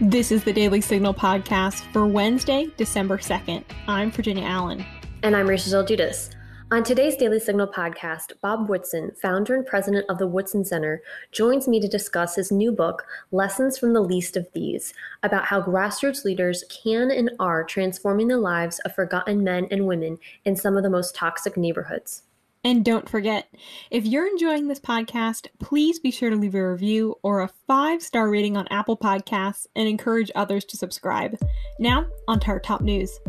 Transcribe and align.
This 0.00 0.30
is 0.30 0.44
the 0.44 0.52
Daily 0.52 0.80
Signal 0.80 1.12
podcast 1.12 1.80
for 1.92 2.06
Wednesday, 2.06 2.68
December 2.76 3.18
2nd. 3.18 3.64
I'm 3.88 4.12
Virginia 4.12 4.44
Allen. 4.44 4.86
And 5.24 5.34
I'm 5.34 5.48
Rachel 5.48 5.84
Judas. 5.84 6.30
On 6.70 6.84
today's 6.84 7.16
Daily 7.16 7.40
Signal 7.40 7.66
podcast, 7.66 8.34
Bob 8.40 8.68
Woodson, 8.68 9.10
founder 9.20 9.56
and 9.56 9.66
president 9.66 10.06
of 10.08 10.18
the 10.18 10.28
Woodson 10.28 10.64
Center, 10.64 11.02
joins 11.32 11.66
me 11.66 11.80
to 11.80 11.88
discuss 11.88 12.36
his 12.36 12.52
new 12.52 12.70
book, 12.70 13.06
Lessons 13.32 13.76
from 13.76 13.92
the 13.92 14.00
Least 14.00 14.36
of 14.36 14.46
These, 14.54 14.94
about 15.24 15.46
how 15.46 15.60
grassroots 15.60 16.24
leaders 16.24 16.62
can 16.70 17.10
and 17.10 17.32
are 17.40 17.64
transforming 17.64 18.28
the 18.28 18.38
lives 18.38 18.78
of 18.84 18.94
forgotten 18.94 19.42
men 19.42 19.66
and 19.68 19.88
women 19.88 20.18
in 20.44 20.54
some 20.54 20.76
of 20.76 20.84
the 20.84 20.90
most 20.90 21.16
toxic 21.16 21.56
neighborhoods. 21.56 22.22
And 22.64 22.84
don't 22.84 23.08
forget, 23.08 23.48
if 23.90 24.04
you're 24.04 24.26
enjoying 24.26 24.66
this 24.66 24.80
podcast, 24.80 25.46
please 25.60 25.98
be 26.00 26.10
sure 26.10 26.30
to 26.30 26.36
leave 26.36 26.54
a 26.54 26.70
review 26.72 27.14
or 27.22 27.40
a 27.40 27.50
five 27.66 28.02
star 28.02 28.28
rating 28.28 28.56
on 28.56 28.66
Apple 28.68 28.96
Podcasts 28.96 29.66
and 29.76 29.88
encourage 29.88 30.30
others 30.34 30.64
to 30.66 30.76
subscribe. 30.76 31.38
Now, 31.78 32.06
on 32.26 32.40
to 32.40 32.48
our 32.48 32.60
top 32.60 32.80
news. 32.80 33.20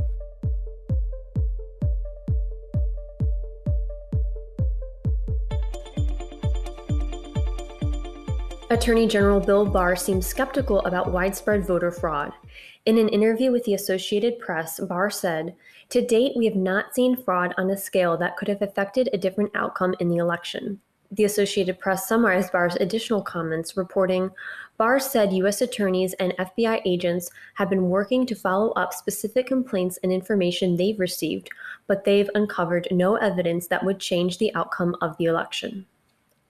Attorney 8.72 9.08
General 9.08 9.40
Bill 9.40 9.66
Barr 9.66 9.96
seems 9.96 10.28
skeptical 10.28 10.80
about 10.82 11.12
widespread 11.12 11.66
voter 11.66 11.90
fraud. 11.90 12.34
In 12.86 12.98
an 13.00 13.10
interview 13.10 13.52
with 13.52 13.64
the 13.64 13.74
Associated 13.74 14.38
Press, 14.38 14.80
Barr 14.80 15.10
said, 15.10 15.56
To 15.90 16.06
date, 16.06 16.34
we 16.36 16.46
have 16.46 16.56
not 16.56 16.94
seen 16.94 17.18
fraud 17.18 17.56
on 17.58 17.72
a 17.72 17.78
scale 17.78 18.16
that 18.18 18.38
could 18.38 18.48
have 18.48 18.62
affected 18.62 19.10
a 19.12 19.18
different 19.18 19.52
outcome 19.56 19.96
in 20.00 20.08
the 20.08 20.18
election. 20.18 20.80
The 21.12 21.24
Associated 21.24 21.80
Press 21.80 22.08
summarized 22.08 22.52
Barr's 22.52 22.76
additional 22.76 23.24
comments, 23.24 23.76
reporting 23.76 24.30
Barr 24.78 25.00
said 25.00 25.34
U.S. 25.34 25.62
attorneys 25.62 26.14
and 26.14 26.34
FBI 26.38 26.84
agents 26.86 27.32
have 27.56 27.72
been 27.72 27.90
working 27.90 28.28
to 28.28 28.36
follow 28.36 28.70
up 28.74 28.94
specific 28.94 29.48
complaints 29.48 29.98
and 30.04 30.12
information 30.12 30.78
they've 30.78 31.00
received, 31.00 31.50
but 31.88 32.04
they've 32.04 32.30
uncovered 32.36 32.88
no 32.92 33.16
evidence 33.16 33.66
that 33.68 33.84
would 33.84 34.00
change 34.00 34.38
the 34.38 34.54
outcome 34.54 34.96
of 35.02 35.18
the 35.18 35.26
election. 35.26 35.88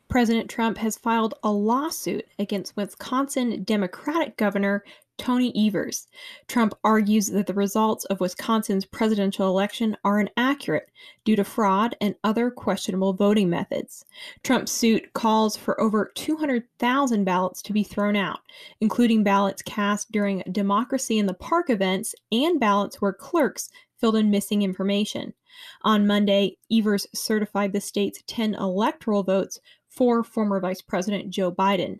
President 0.09 0.49
Trump 0.49 0.77
has 0.79 0.97
filed 0.97 1.35
a 1.43 1.51
lawsuit 1.51 2.27
against 2.37 2.75
Wisconsin 2.75 3.63
Democratic 3.63 4.35
Governor 4.35 4.83
Tony 5.19 5.53
Evers. 5.67 6.07
Trump 6.47 6.73
argues 6.83 7.27
that 7.27 7.45
the 7.45 7.53
results 7.53 8.05
of 8.05 8.19
Wisconsin's 8.19 8.85
presidential 8.85 9.47
election 9.47 9.95
are 10.03 10.21
inaccurate 10.21 10.89
due 11.25 11.35
to 11.35 11.43
fraud 11.43 11.95
and 12.01 12.15
other 12.23 12.49
questionable 12.49 13.13
voting 13.13 13.49
methods. 13.49 14.05
Trump's 14.43 14.71
suit 14.71 15.13
calls 15.13 15.55
for 15.55 15.79
over 15.79 16.11
200,000 16.15 17.23
ballots 17.23 17.61
to 17.61 17.73
be 17.73 17.83
thrown 17.83 18.15
out, 18.15 18.39
including 18.81 19.23
ballots 19.23 19.61
cast 19.61 20.11
during 20.11 20.41
Democracy 20.51 21.19
in 21.19 21.27
the 21.27 21.33
Park 21.33 21.69
events 21.69 22.15
and 22.31 22.59
ballots 22.59 23.01
where 23.01 23.13
clerks 23.13 23.69
filled 23.99 24.15
in 24.15 24.31
missing 24.31 24.61
information. 24.61 25.33
On 25.81 26.07
Monday, 26.07 26.57
Evers 26.71 27.05
certified 27.13 27.73
the 27.73 27.81
state's 27.81 28.23
10 28.27 28.55
electoral 28.55 29.23
votes 29.23 29.59
for 29.89 30.23
former 30.23 30.59
Vice 30.59 30.81
President 30.81 31.29
Joe 31.29 31.51
Biden. 31.51 31.99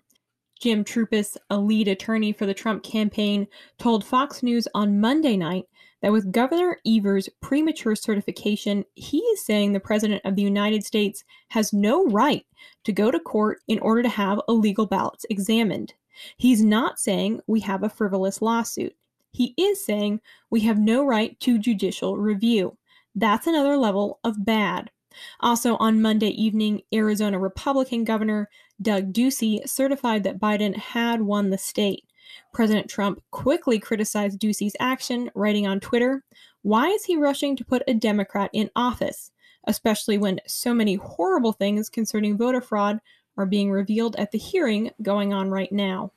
Jim 0.59 0.83
Troupis, 0.83 1.37
a 1.49 1.57
lead 1.57 1.87
attorney 1.87 2.33
for 2.33 2.45
the 2.45 2.53
Trump 2.53 2.83
campaign, 2.83 3.47
told 3.77 4.03
Fox 4.03 4.43
News 4.43 4.67
on 4.75 4.99
Monday 4.99 5.37
night 5.37 5.65
that 6.01 6.11
with 6.11 6.31
Governor 6.31 6.79
Evers' 6.85 7.29
premature 7.41 7.95
certification, 7.95 8.83
he 8.95 9.19
is 9.19 9.45
saying 9.45 9.71
the 9.71 9.79
President 9.79 10.21
of 10.25 10.35
the 10.35 10.41
United 10.41 10.83
States 10.83 11.23
has 11.49 11.73
no 11.73 12.05
right 12.07 12.45
to 12.83 12.91
go 12.91 13.09
to 13.09 13.19
court 13.19 13.59
in 13.67 13.79
order 13.79 14.03
to 14.03 14.09
have 14.09 14.41
illegal 14.47 14.85
ballots 14.85 15.25
examined. 15.29 15.93
He's 16.37 16.61
not 16.61 16.99
saying 16.99 17.41
we 17.47 17.61
have 17.61 17.83
a 17.83 17.89
frivolous 17.89 18.41
lawsuit. 18.41 18.95
He 19.31 19.53
is 19.57 19.85
saying 19.85 20.21
we 20.49 20.61
have 20.61 20.79
no 20.79 21.05
right 21.05 21.39
to 21.41 21.57
judicial 21.57 22.17
review. 22.17 22.77
That's 23.15 23.47
another 23.47 23.77
level 23.77 24.19
of 24.23 24.45
bad. 24.45 24.91
Also, 25.39 25.75
on 25.77 26.01
Monday 26.01 26.29
evening, 26.29 26.81
Arizona 26.93 27.39
Republican 27.39 28.03
Governor 28.03 28.49
Doug 28.81 29.11
Ducey 29.13 29.67
certified 29.67 30.23
that 30.23 30.39
Biden 30.39 30.75
had 30.75 31.21
won 31.21 31.49
the 31.49 31.57
state. 31.57 32.05
President 32.53 32.89
Trump 32.89 33.21
quickly 33.31 33.79
criticized 33.79 34.39
Ducey's 34.39 34.75
action, 34.79 35.29
writing 35.35 35.67
on 35.67 35.79
Twitter, 35.79 36.23
Why 36.61 36.87
is 36.89 37.05
he 37.05 37.17
rushing 37.17 37.55
to 37.55 37.65
put 37.65 37.83
a 37.87 37.93
Democrat 37.93 38.49
in 38.53 38.69
office, 38.75 39.31
especially 39.65 40.17
when 40.17 40.39
so 40.47 40.73
many 40.73 40.95
horrible 40.95 41.53
things 41.53 41.89
concerning 41.89 42.37
voter 42.37 42.61
fraud 42.61 43.01
are 43.37 43.45
being 43.45 43.71
revealed 43.71 44.15
at 44.17 44.31
the 44.31 44.37
hearing 44.37 44.91
going 45.01 45.33
on 45.33 45.49
right 45.49 45.71
now? 45.71 46.11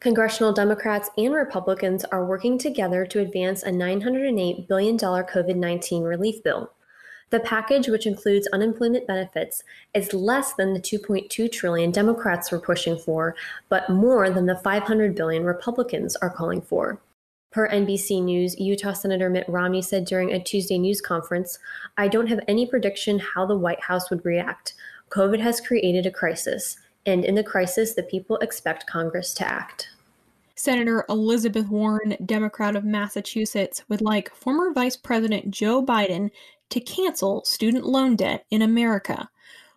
Congressional 0.00 0.52
Democrats 0.52 1.10
and 1.16 1.34
Republicans 1.34 2.04
are 2.04 2.26
working 2.26 2.58
together 2.58 3.06
to 3.06 3.20
advance 3.20 3.62
a 3.62 3.70
$908 3.70 4.68
billion 4.68 4.98
COVID 4.98 5.56
19 5.56 6.02
relief 6.02 6.42
bill. 6.42 6.70
The 7.30 7.40
package, 7.40 7.88
which 7.88 8.06
includes 8.06 8.46
unemployment 8.52 9.06
benefits, 9.06 9.64
is 9.94 10.14
less 10.14 10.52
than 10.54 10.74
the 10.74 10.80
2.2 10.80 11.50
trillion 11.50 11.90
Democrats 11.90 12.52
were 12.52 12.60
pushing 12.60 12.96
for, 12.96 13.34
but 13.68 13.90
more 13.90 14.30
than 14.30 14.46
the 14.46 14.56
500 14.58 15.16
billion 15.16 15.44
Republicans 15.44 16.14
are 16.16 16.30
calling 16.30 16.62
for. 16.62 17.00
Per 17.50 17.68
NBC 17.68 18.22
News, 18.22 18.58
Utah 18.60 18.92
Senator 18.92 19.28
Mitt 19.28 19.48
Romney 19.48 19.82
said 19.82 20.04
during 20.04 20.32
a 20.32 20.42
Tuesday 20.42 20.78
news 20.78 21.00
conference, 21.00 21.58
I 21.96 22.06
don't 22.06 22.28
have 22.28 22.40
any 22.46 22.66
prediction 22.66 23.18
how 23.18 23.46
the 23.46 23.56
White 23.56 23.82
House 23.82 24.08
would 24.10 24.24
react. 24.24 24.74
COVID 25.10 25.40
has 25.40 25.60
created 25.60 26.06
a 26.06 26.10
crisis, 26.10 26.76
and 27.06 27.24
in 27.24 27.34
the 27.34 27.42
crisis, 27.42 27.94
the 27.94 28.02
people 28.02 28.36
expect 28.38 28.86
Congress 28.86 29.34
to 29.34 29.48
act. 29.48 29.90
Senator 30.58 31.04
Elizabeth 31.08 31.68
Warren, 31.68 32.16
Democrat 32.24 32.76
of 32.76 32.84
Massachusetts, 32.84 33.84
would 33.88 34.00
like 34.00 34.34
former 34.34 34.72
Vice 34.72 34.96
President 34.96 35.50
Joe 35.50 35.84
Biden 35.84 36.30
to 36.70 36.80
cancel 36.80 37.44
student 37.44 37.84
loan 37.84 38.16
debt 38.16 38.44
in 38.50 38.62
America. 38.62 39.28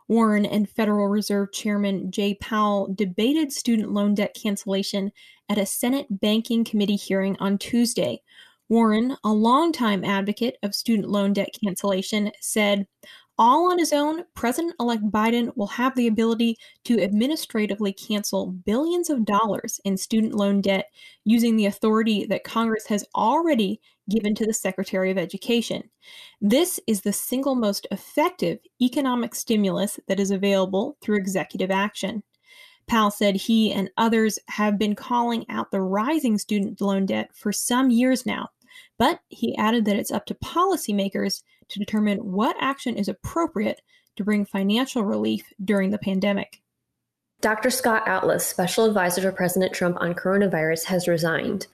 Warren 0.07 0.45
and 0.45 0.67
Federal 0.67 1.07
Reserve 1.07 1.51
Chairman 1.51 2.11
Jay 2.11 2.33
Powell 2.35 2.91
debated 2.94 3.51
student 3.51 3.91
loan 3.91 4.16
debt 4.16 4.35
cancellation 4.35 5.11
at 5.50 5.59
a 5.59 5.66
Senate 5.66 6.07
Banking 6.09 6.63
Committee 6.63 6.95
hearing 6.95 7.38
on 7.39 7.59
Tuesday. 7.59 8.22
Warren, 8.69 9.16
a 9.23 9.29
longtime 9.29 10.03
advocate 10.03 10.57
of 10.63 10.75
student 10.75 11.09
loan 11.09 11.33
debt 11.33 11.50
cancellation, 11.63 12.31
said, 12.39 12.88
all 13.39 13.72
on 13.72 13.79
his 13.79 13.94
own, 13.94 14.25
President 14.35 14.75
elect 14.81 15.03
Biden 15.09 15.55
will 15.55 15.67
have 15.67 15.95
the 15.95 16.07
ability 16.07 16.57
to 16.83 17.01
administratively 17.01 17.94
cancel 17.94 18.47
billions 18.47 19.09
of 19.09 19.23
dollars 19.23 19.79
in 19.85 19.95
student 19.95 20.35
loan 20.35 20.59
debt 20.59 20.91
using 21.23 21.55
the 21.55 21.66
authority 21.66 22.25
that 22.25 22.44
Congress 22.44 22.85
has 22.88 23.05
already 23.16 23.79
given 24.09 24.35
to 24.35 24.45
the 24.45 24.53
Secretary 24.53 25.09
of 25.09 25.17
Education. 25.17 25.89
This 26.41 26.81
is 26.85 27.01
the 27.01 27.13
single 27.13 27.55
most 27.55 27.88
effective 27.91 28.59
economic 28.81 29.33
stimulus 29.33 30.00
that 30.07 30.19
is 30.19 30.31
available 30.31 30.97
through 31.01 31.17
executive 31.17 31.71
action. 31.71 32.21
Powell 32.88 33.11
said 33.11 33.35
he 33.35 33.71
and 33.71 33.89
others 33.97 34.38
have 34.50 34.77
been 34.77 34.95
calling 34.95 35.45
out 35.47 35.71
the 35.71 35.81
rising 35.81 36.38
student 36.38 36.81
loan 36.81 37.06
debt 37.06 37.29
for 37.33 37.53
some 37.53 37.89
years 37.89 38.25
now, 38.25 38.50
but 38.97 39.21
he 39.29 39.56
added 39.56 39.85
that 39.85 39.95
it's 39.95 40.11
up 40.11 40.25
to 40.25 40.35
policymakers 40.35 41.44
to 41.69 41.80
determine 41.80 42.31
what 42.31 42.56
action 42.59 42.96
is 42.96 43.07
appropriate 43.07 43.81
to 44.16 44.24
bring 44.24 44.46
financial 44.46 45.03
relief 45.03 45.53
during 45.63 45.91
the 45.91 45.97
pandemic. 45.97 46.62
Dr. 47.41 47.69
Scott 47.69 48.06
Atlas, 48.06 48.46
special 48.46 48.84
advisor 48.84 49.22
to 49.22 49.31
President 49.31 49.74
Trump 49.74 49.97
on 50.02 50.13
coronavirus, 50.13 50.85
has 50.85 51.07
resigned. 51.07 51.68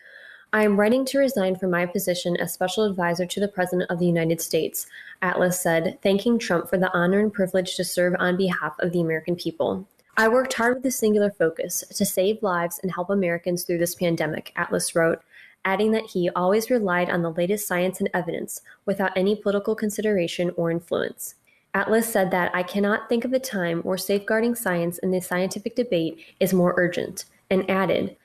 I 0.54 0.64
am 0.64 0.80
writing 0.80 1.06
to 1.06 1.18
resign 1.18 1.56
from 1.56 1.72
my 1.72 1.86
position 1.86 2.38
as 2.38 2.54
special 2.54 2.86
advisor 2.86 3.26
to 3.26 3.40
the 3.40 3.48
President 3.48 3.90
of 3.90 3.98
the 4.00 4.06
United 4.06 4.40
States, 4.40 4.86
Atlas 5.22 5.60
said, 5.60 5.98
thanking 6.04 6.38
Trump 6.38 6.70
for 6.70 6.78
the 6.78 6.94
honor 6.94 7.20
and 7.20 7.34
privilege 7.34 7.76
to 7.76 7.84
serve 7.84 8.16
on 8.20 8.38
behalf 8.38 8.76
of 8.80 8.92
the 8.92 9.02
American 9.02 9.36
people. 9.36 9.88
I 10.18 10.28
worked 10.30 10.54
hard 10.54 10.78
with 10.78 10.86
a 10.86 10.92
singular 10.92 11.32
focus 11.32 11.84
to 11.94 12.06
save 12.06 12.42
lives 12.42 12.80
and 12.82 12.94
help 12.94 13.10
Americans 13.10 13.64
through 13.64 13.80
this 13.80 13.96
pandemic, 13.96 14.54
Atlas 14.56 14.96
wrote, 14.96 15.20
adding 15.66 15.92
that 15.92 16.06
he 16.06 16.30
always 16.30 16.70
relied 16.70 17.10
on 17.10 17.24
the 17.24 17.34
latest 17.34 17.68
science 17.68 18.00
and 18.00 18.10
evidence 18.14 18.62
without 18.86 19.12
any 19.18 19.36
political 19.36 19.76
consideration 19.76 20.52
or 20.56 20.72
influence. 20.72 21.36
Atlas 21.74 22.08
said 22.08 22.32
that 22.32 22.52
I 22.56 22.64
cannot 22.64 23.10
think 23.10 23.26
of 23.26 23.34
a 23.34 23.40
time 23.40 23.82
where 23.82 23.98
safeguarding 23.98 24.56
science 24.56 24.98
in 25.00 25.12
the 25.12 25.20
scientific 25.20 25.76
debate 25.76 26.20
is 26.40 26.54
more 26.54 26.74
urgent, 26.78 27.26
and 27.50 27.70
added, 27.70 28.16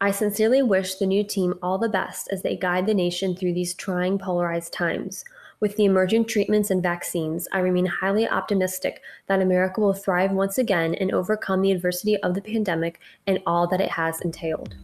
I 0.00 0.12
sincerely 0.12 0.62
wish 0.62 0.94
the 0.94 1.06
new 1.06 1.24
team 1.24 1.58
all 1.62 1.76
the 1.76 1.88
best 1.88 2.28
as 2.30 2.42
they 2.42 2.56
guide 2.56 2.86
the 2.86 2.94
nation 2.94 3.34
through 3.34 3.54
these 3.54 3.74
trying 3.74 4.16
polarized 4.16 4.72
times. 4.72 5.24
With 5.60 5.76
the 5.76 5.84
emerging 5.84 6.24
treatments 6.24 6.70
and 6.70 6.82
vaccines, 6.82 7.46
I 7.52 7.58
remain 7.58 7.84
highly 7.84 8.26
optimistic 8.26 9.02
that 9.26 9.42
America 9.42 9.80
will 9.80 9.92
thrive 9.92 10.32
once 10.32 10.56
again 10.56 10.94
and 10.94 11.12
overcome 11.12 11.60
the 11.60 11.72
adversity 11.72 12.16
of 12.22 12.34
the 12.34 12.40
pandemic 12.40 13.00
and 13.26 13.40
all 13.44 13.66
that 13.66 13.80
it 13.80 13.90
has 13.90 14.22
entailed. 14.22 14.74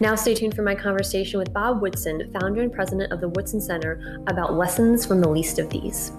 Now, 0.00 0.16
stay 0.16 0.34
tuned 0.34 0.54
for 0.54 0.62
my 0.62 0.74
conversation 0.74 1.38
with 1.38 1.52
Bob 1.52 1.80
Woodson, 1.80 2.28
founder 2.32 2.62
and 2.62 2.72
president 2.72 3.12
of 3.12 3.20
the 3.20 3.28
Woodson 3.28 3.60
Center, 3.60 4.20
about 4.26 4.54
lessons 4.54 5.06
from 5.06 5.20
the 5.20 5.28
least 5.28 5.60
of 5.60 5.70
these. 5.70 6.10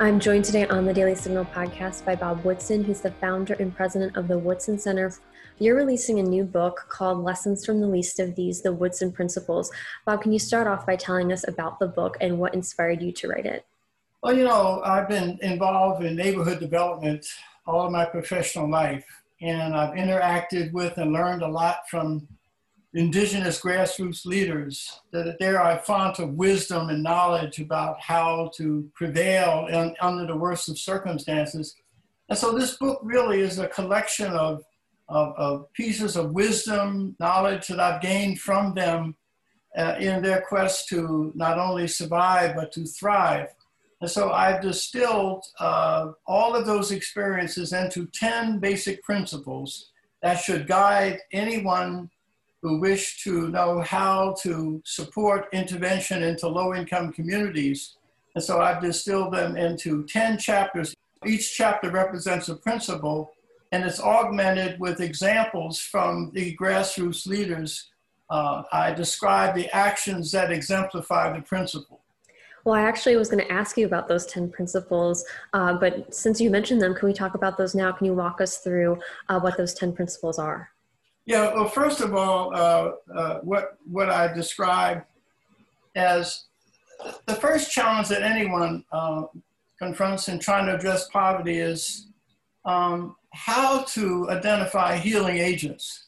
I'm 0.00 0.20
joined 0.20 0.44
today 0.44 0.66
on 0.68 0.84
the 0.84 0.94
Daily 0.94 1.14
Signal 1.14 1.44
podcast 1.46 2.04
by 2.04 2.14
Bob 2.14 2.44
Woodson, 2.44 2.84
who's 2.84 3.00
the 3.00 3.10
founder 3.12 3.54
and 3.54 3.74
president 3.74 4.16
of 4.16 4.28
the 4.28 4.38
Woodson 4.38 4.78
Center 4.78 5.12
you're 5.60 5.74
releasing 5.74 6.20
a 6.20 6.22
new 6.22 6.44
book 6.44 6.86
called 6.88 7.24
Lessons 7.24 7.66
from 7.66 7.80
the 7.80 7.86
Least 7.88 8.20
of 8.20 8.36
These 8.36 8.62
The 8.62 8.72
Woodson 8.72 9.10
Principles. 9.10 9.72
Bob, 10.06 10.22
can 10.22 10.32
you 10.32 10.38
start 10.38 10.68
off 10.68 10.86
by 10.86 10.94
telling 10.94 11.32
us 11.32 11.46
about 11.48 11.80
the 11.80 11.88
book 11.88 12.16
and 12.20 12.38
what 12.38 12.54
inspired 12.54 13.02
you 13.02 13.10
to 13.12 13.28
write 13.28 13.44
it? 13.44 13.66
Well, 14.22 14.36
you 14.36 14.44
know, 14.44 14.80
I've 14.84 15.08
been 15.08 15.36
involved 15.42 16.04
in 16.04 16.14
neighborhood 16.14 16.60
development 16.60 17.26
all 17.66 17.86
of 17.86 17.92
my 17.92 18.04
professional 18.04 18.70
life, 18.70 19.04
and 19.40 19.74
I've 19.74 19.94
interacted 19.94 20.72
with 20.72 20.96
and 20.96 21.12
learned 21.12 21.42
a 21.42 21.48
lot 21.48 21.88
from 21.90 22.28
indigenous 22.98 23.60
grassroots 23.60 24.26
leaders 24.26 25.00
that 25.12 25.36
they're 25.38 25.62
a 25.62 25.78
font 25.78 26.18
of 26.18 26.34
wisdom 26.34 26.88
and 26.88 27.00
knowledge 27.00 27.60
about 27.60 28.00
how 28.00 28.50
to 28.56 28.90
prevail 28.92 29.68
in, 29.70 29.94
under 30.00 30.26
the 30.26 30.36
worst 30.36 30.68
of 30.68 30.76
circumstances. 30.76 31.76
And 32.28 32.36
so 32.36 32.58
this 32.58 32.76
book 32.76 32.98
really 33.04 33.40
is 33.40 33.60
a 33.60 33.68
collection 33.68 34.32
of 34.32 34.64
of, 35.08 35.32
of 35.38 35.72
pieces 35.72 36.16
of 36.16 36.32
wisdom, 36.32 37.16
knowledge 37.18 37.68
that 37.68 37.80
I've 37.80 38.02
gained 38.02 38.40
from 38.40 38.74
them 38.74 39.16
uh, 39.74 39.94
in 39.98 40.20
their 40.20 40.42
quest 40.42 40.88
to 40.88 41.32
not 41.34 41.58
only 41.58 41.88
survive, 41.88 42.54
but 42.54 42.72
to 42.72 42.84
thrive. 42.84 43.48
And 44.02 44.10
so 44.10 44.32
I've 44.32 44.60
distilled 44.60 45.46
uh, 45.58 46.12
all 46.26 46.54
of 46.54 46.66
those 46.66 46.90
experiences 46.90 47.72
into 47.72 48.06
10 48.12 48.58
basic 48.58 49.02
principles 49.02 49.92
that 50.20 50.40
should 50.40 50.66
guide 50.66 51.20
anyone 51.32 52.10
who 52.62 52.80
wish 52.80 53.22
to 53.22 53.48
know 53.48 53.80
how 53.80 54.34
to 54.42 54.82
support 54.84 55.46
intervention 55.52 56.22
into 56.22 56.48
low 56.48 56.74
income 56.74 57.12
communities. 57.12 57.96
And 58.34 58.42
so 58.42 58.60
I've 58.60 58.82
distilled 58.82 59.32
them 59.32 59.56
into 59.56 60.04
10 60.06 60.38
chapters. 60.38 60.94
Each 61.26 61.56
chapter 61.56 61.90
represents 61.90 62.48
a 62.48 62.56
principle 62.56 63.32
and 63.72 63.84
it's 63.84 64.00
augmented 64.00 64.80
with 64.80 65.00
examples 65.00 65.78
from 65.78 66.30
the 66.34 66.56
grassroots 66.56 67.26
leaders. 67.26 67.90
Uh, 68.30 68.62
I 68.72 68.92
describe 68.92 69.54
the 69.54 69.68
actions 69.74 70.32
that 70.32 70.50
exemplify 70.50 71.34
the 71.36 71.42
principle. 71.42 72.00
Well, 72.64 72.74
I 72.74 72.82
actually 72.82 73.16
was 73.16 73.28
going 73.30 73.44
to 73.44 73.52
ask 73.52 73.78
you 73.78 73.86
about 73.86 74.08
those 74.08 74.26
10 74.26 74.50
principles, 74.50 75.24
uh, 75.52 75.74
but 75.74 76.12
since 76.14 76.40
you 76.40 76.50
mentioned 76.50 76.82
them, 76.82 76.94
can 76.94 77.08
we 77.08 77.14
talk 77.14 77.34
about 77.34 77.56
those 77.56 77.74
now? 77.74 77.92
Can 77.92 78.06
you 78.06 78.14
walk 78.14 78.40
us 78.40 78.58
through 78.58 78.98
uh, 79.28 79.40
what 79.40 79.56
those 79.56 79.74
10 79.74 79.92
principles 79.92 80.38
are? 80.38 80.70
Yeah, 81.28 81.52
well, 81.52 81.68
first 81.68 82.00
of 82.00 82.14
all, 82.14 82.56
uh, 82.56 82.92
uh, 83.14 83.40
what, 83.40 83.76
what 83.84 84.08
I 84.08 84.32
describe 84.32 85.04
as 85.94 86.44
the 87.26 87.34
first 87.34 87.70
challenge 87.70 88.08
that 88.08 88.22
anyone 88.22 88.82
uh, 88.90 89.24
confronts 89.78 90.28
in 90.28 90.38
trying 90.38 90.64
to 90.64 90.76
address 90.76 91.06
poverty 91.10 91.58
is 91.58 92.06
um, 92.64 93.14
how 93.34 93.82
to 93.82 94.30
identify 94.30 94.96
healing 94.96 95.36
agents. 95.36 96.06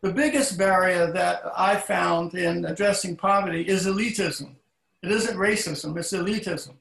The 0.00 0.10
biggest 0.10 0.56
barrier 0.56 1.12
that 1.12 1.42
I 1.54 1.76
found 1.76 2.32
in 2.32 2.64
addressing 2.64 3.16
poverty 3.18 3.68
is 3.68 3.86
elitism. 3.86 4.54
It 5.02 5.10
isn't 5.10 5.36
racism, 5.36 5.98
it's 5.98 6.14
elitism. 6.14 6.76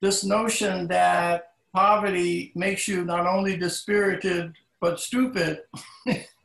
This 0.00 0.24
notion 0.24 0.88
that 0.88 1.50
poverty 1.74 2.50
makes 2.54 2.88
you 2.88 3.04
not 3.04 3.26
only 3.26 3.58
dispirited, 3.58 4.54
but 4.80 4.98
stupid. 4.98 5.60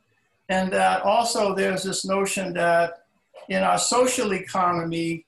and 0.48 0.72
that 0.72 1.02
also 1.02 1.54
there's 1.54 1.82
this 1.82 2.04
notion 2.04 2.52
that 2.54 3.04
in 3.48 3.62
our 3.62 3.78
social 3.78 4.32
economy, 4.34 5.26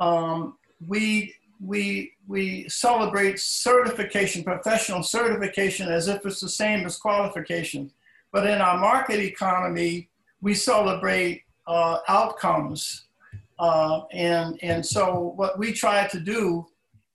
um, 0.00 0.56
we 0.86 1.34
we, 1.62 2.12
we 2.26 2.68
celebrate 2.68 3.38
certification, 3.38 4.42
professional 4.42 5.02
certification, 5.02 5.88
as 5.88 6.08
if 6.08 6.26
it's 6.26 6.40
the 6.40 6.48
same 6.48 6.84
as 6.84 6.96
qualification. 6.96 7.90
But 8.32 8.46
in 8.46 8.60
our 8.60 8.78
market 8.78 9.20
economy, 9.20 10.08
we 10.40 10.54
celebrate 10.54 11.42
uh, 11.66 11.98
outcomes. 12.08 13.04
Uh, 13.58 14.02
and, 14.12 14.58
and 14.62 14.84
so 14.84 15.34
what 15.36 15.56
we 15.56 15.72
try 15.72 16.08
to 16.08 16.18
do 16.18 16.66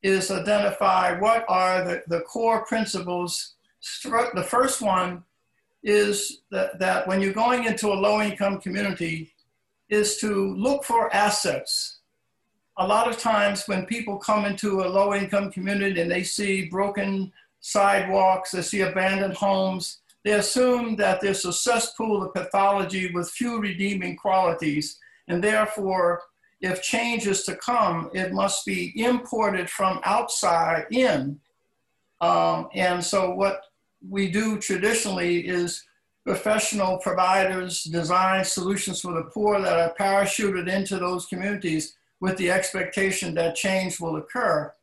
is 0.01 0.31
identify 0.31 1.19
what 1.19 1.43
are 1.49 1.83
the, 1.83 2.03
the 2.07 2.21
core 2.21 2.63
principles. 2.65 3.55
The 4.05 4.47
first 4.47 4.81
one 4.81 5.23
is 5.87 6.41
that, 6.51 6.77
that 6.79 7.07
when 7.07 7.21
you're 7.21 7.33
going 7.33 7.63
into 7.63 7.87
a 7.87 7.95
low 7.95 8.21
income 8.21 8.59
community 8.59 9.33
is 9.89 10.17
to 10.17 10.53
look 10.55 10.83
for 10.83 11.13
assets 11.15 11.97
a 12.77 12.87
lot 12.87 13.07
of 13.07 13.17
times 13.17 13.63
when 13.65 13.85
people 13.85 14.17
come 14.17 14.45
into 14.45 14.81
a 14.81 14.87
low 14.87 15.13
income 15.13 15.51
community 15.51 15.99
and 15.99 16.11
they 16.11 16.23
see 16.23 16.65
broken 16.65 17.31
sidewalks, 17.59 18.51
they 18.51 18.61
see 18.61 18.81
abandoned 18.81 19.33
homes, 19.33 19.99
they 20.23 20.33
assume 20.33 20.95
that 20.97 21.19
there's 21.19 21.45
a 21.45 21.53
cesspool 21.53 22.23
of 22.23 22.33
pathology 22.33 23.11
with 23.11 23.31
few 23.31 23.59
redeeming 23.59 24.15
qualities. 24.15 24.99
And 25.27 25.43
therefore, 25.43 26.21
if 26.61 26.81
change 26.81 27.25
is 27.25 27.43
to 27.43 27.55
come, 27.55 28.11
it 28.13 28.31
must 28.31 28.65
be 28.65 28.93
imported 29.03 29.69
from 29.69 29.99
outside 30.03 30.85
in. 30.91 31.39
Um, 32.21 32.69
and 32.73 33.03
so, 33.03 33.31
what 33.31 33.61
we 34.09 34.29
do 34.29 34.57
traditionally 34.57 35.47
is 35.47 35.83
professional 36.25 36.97
providers 36.97 37.83
design 37.83 38.43
solutions 38.43 39.01
for 39.01 39.13
the 39.13 39.29
poor 39.33 39.61
that 39.61 39.79
are 39.79 39.95
parachuted 39.97 40.67
into 40.67 40.97
those 40.97 41.25
communities 41.25 41.95
with 42.19 42.35
the 42.37 42.51
expectation 42.51 43.33
that 43.33 43.55
change 43.55 43.99
will 43.99 44.17
occur. 44.17 44.73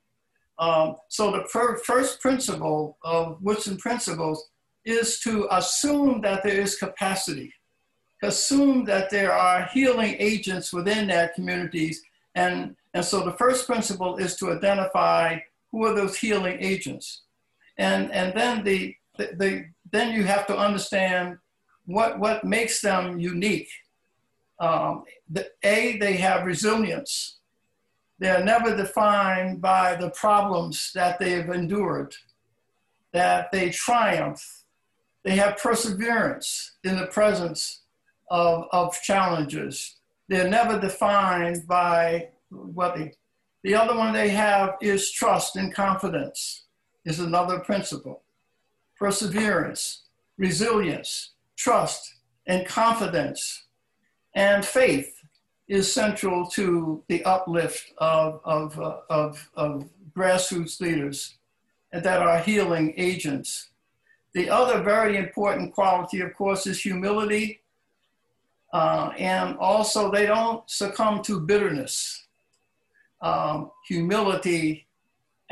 Um, 0.58 0.96
so 1.08 1.32
the 1.32 1.44
fir 1.52 1.76
first 1.78 2.20
principle 2.20 2.96
of 3.02 3.38
Woodson 3.42 3.76
principles 3.76 4.48
is 4.84 5.20
to 5.20 5.48
assume 5.50 6.20
that 6.22 6.42
there 6.42 6.60
is 6.60 6.76
capacity, 6.76 7.52
assume 8.22 8.84
that 8.84 9.10
there 9.10 9.32
are 9.32 9.68
healing 9.72 10.16
agents 10.18 10.72
within 10.72 11.08
that 11.08 11.34
communities. 11.34 12.02
And, 12.34 12.76
and 12.94 13.04
so 13.04 13.24
the 13.24 13.32
first 13.32 13.66
principle 13.66 14.16
is 14.16 14.36
to 14.36 14.52
identify 14.52 15.38
who 15.70 15.84
are 15.84 15.94
those 15.94 16.16
healing 16.16 16.58
agents. 16.60 17.22
And, 17.78 18.12
and 18.12 18.32
then, 18.34 18.62
the, 18.62 18.94
the, 19.16 19.30
the 19.36 19.64
then 19.90 20.12
you 20.12 20.24
have 20.24 20.46
to 20.46 20.56
understand 20.56 21.38
what, 21.86 22.18
what 22.18 22.44
makes 22.44 22.80
them 22.80 23.18
unique 23.18 23.68
um, 24.58 25.04
the, 25.28 25.50
A, 25.62 25.98
they 25.98 26.14
have 26.16 26.46
resilience. 26.46 27.38
They're 28.18 28.44
never 28.44 28.76
defined 28.76 29.60
by 29.60 29.96
the 29.96 30.10
problems 30.10 30.92
that 30.94 31.18
they've 31.18 31.48
endured, 31.48 32.14
that 33.12 33.50
they 33.52 33.70
triumph. 33.70 34.64
They 35.24 35.36
have 35.36 35.58
perseverance 35.58 36.76
in 36.84 36.96
the 36.96 37.06
presence 37.06 37.82
of, 38.30 38.66
of 38.72 39.00
challenges. 39.02 39.96
They're 40.28 40.48
never 40.48 40.80
defined 40.80 41.66
by 41.66 42.28
what 42.50 42.96
they, 42.96 43.12
the 43.62 43.74
other 43.74 43.96
one 43.96 44.12
they 44.12 44.28
have 44.28 44.76
is 44.80 45.10
trust 45.10 45.56
and 45.56 45.74
confidence, 45.74 46.64
is 47.04 47.20
another 47.20 47.58
principle. 47.58 48.22
Perseverance, 49.04 50.04
resilience, 50.38 51.32
trust, 51.58 52.14
and 52.46 52.66
confidence 52.66 53.64
and 54.34 54.64
faith 54.64 55.20
is 55.68 55.92
central 55.92 56.46
to 56.46 57.02
the 57.08 57.22
uplift 57.26 57.92
of, 57.98 58.40
of, 58.46 58.80
uh, 58.80 59.00
of, 59.10 59.50
of 59.56 59.90
grassroots 60.16 60.80
leaders 60.80 61.34
that 61.92 62.22
are 62.22 62.38
healing 62.38 62.94
agents. 62.96 63.68
The 64.32 64.48
other 64.48 64.82
very 64.82 65.18
important 65.18 65.74
quality, 65.74 66.22
of 66.22 66.32
course, 66.32 66.66
is 66.66 66.80
humility. 66.80 67.60
Uh, 68.72 69.12
and 69.18 69.58
also, 69.58 70.10
they 70.10 70.24
don't 70.24 70.62
succumb 70.70 71.22
to 71.24 71.40
bitterness. 71.40 72.24
Um, 73.20 73.70
humility 73.86 74.83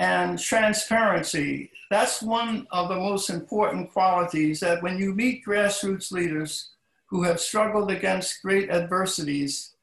and 0.03 0.37
transparency. 0.37 1.71
That's 1.89 2.23
one 2.23 2.67
of 2.73 2.89
the 2.89 2.97
most 2.97 3.31
important 3.31 3.93
qualities 3.93 4.59
that 4.59 4.83
when 4.83 4.99
you 4.99 5.15
meet 5.15 5.45
grassroots 5.47 6.11
leaders, 6.11 6.71
who 7.09 7.23
have 7.23 7.39
struggled 7.39 7.91
against 7.91 8.43
great 8.43 8.69
adversities, 8.69 9.75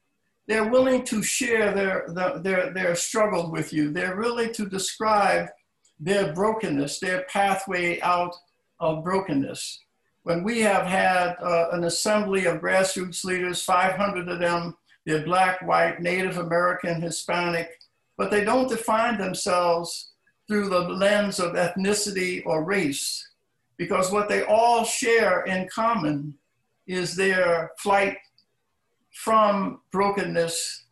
they're 0.46 0.68
willing 0.68 1.04
to 1.04 1.22
share 1.22 1.72
their, 1.72 2.04
their, 2.42 2.70
their, 2.74 2.94
struggle 2.96 3.50
with 3.50 3.72
you. 3.72 3.92
They're 3.92 4.16
really 4.16 4.50
to 4.52 4.68
describe 4.68 5.48
their 5.98 6.34
brokenness, 6.34 6.98
their 6.98 7.24
pathway 7.32 8.00
out 8.00 8.34
of 8.78 9.04
brokenness. 9.04 9.80
when 10.24 10.42
we 10.44 10.60
have 10.60 10.84
had 10.84 11.36
uh, 11.40 11.68
an 11.72 11.84
assembly 11.84 12.44
of 12.44 12.60
grassroots 12.60 13.24
leaders, 13.24 13.62
500 13.62 14.28
of 14.28 14.38
them, 14.38 14.76
they're 15.06 15.24
black, 15.24 15.62
white, 15.62 16.02
Native 16.02 16.36
American, 16.36 17.00
Hispanic, 17.00 17.70
but 18.18 18.30
they 18.30 18.44
don't 18.44 18.68
define 18.68 19.16
themselves 19.16 20.09
through 20.50 20.68
the 20.68 20.80
lens 20.80 21.38
of 21.38 21.52
ethnicity 21.52 22.42
or 22.44 22.64
race, 22.64 23.28
because 23.76 24.10
what 24.10 24.28
they 24.28 24.42
all 24.42 24.82
share 24.82 25.42
in 25.44 25.68
common 25.72 26.34
is 26.88 27.14
their 27.14 27.70
flight 27.78 28.16
from 29.12 29.80
brokenness 29.92 30.86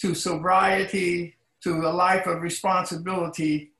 to 0.00 0.12
sobriety 0.12 1.36
to 1.62 1.86
a 1.86 1.92
life 2.06 2.26
of 2.26 2.42
responsibility. 2.42 3.70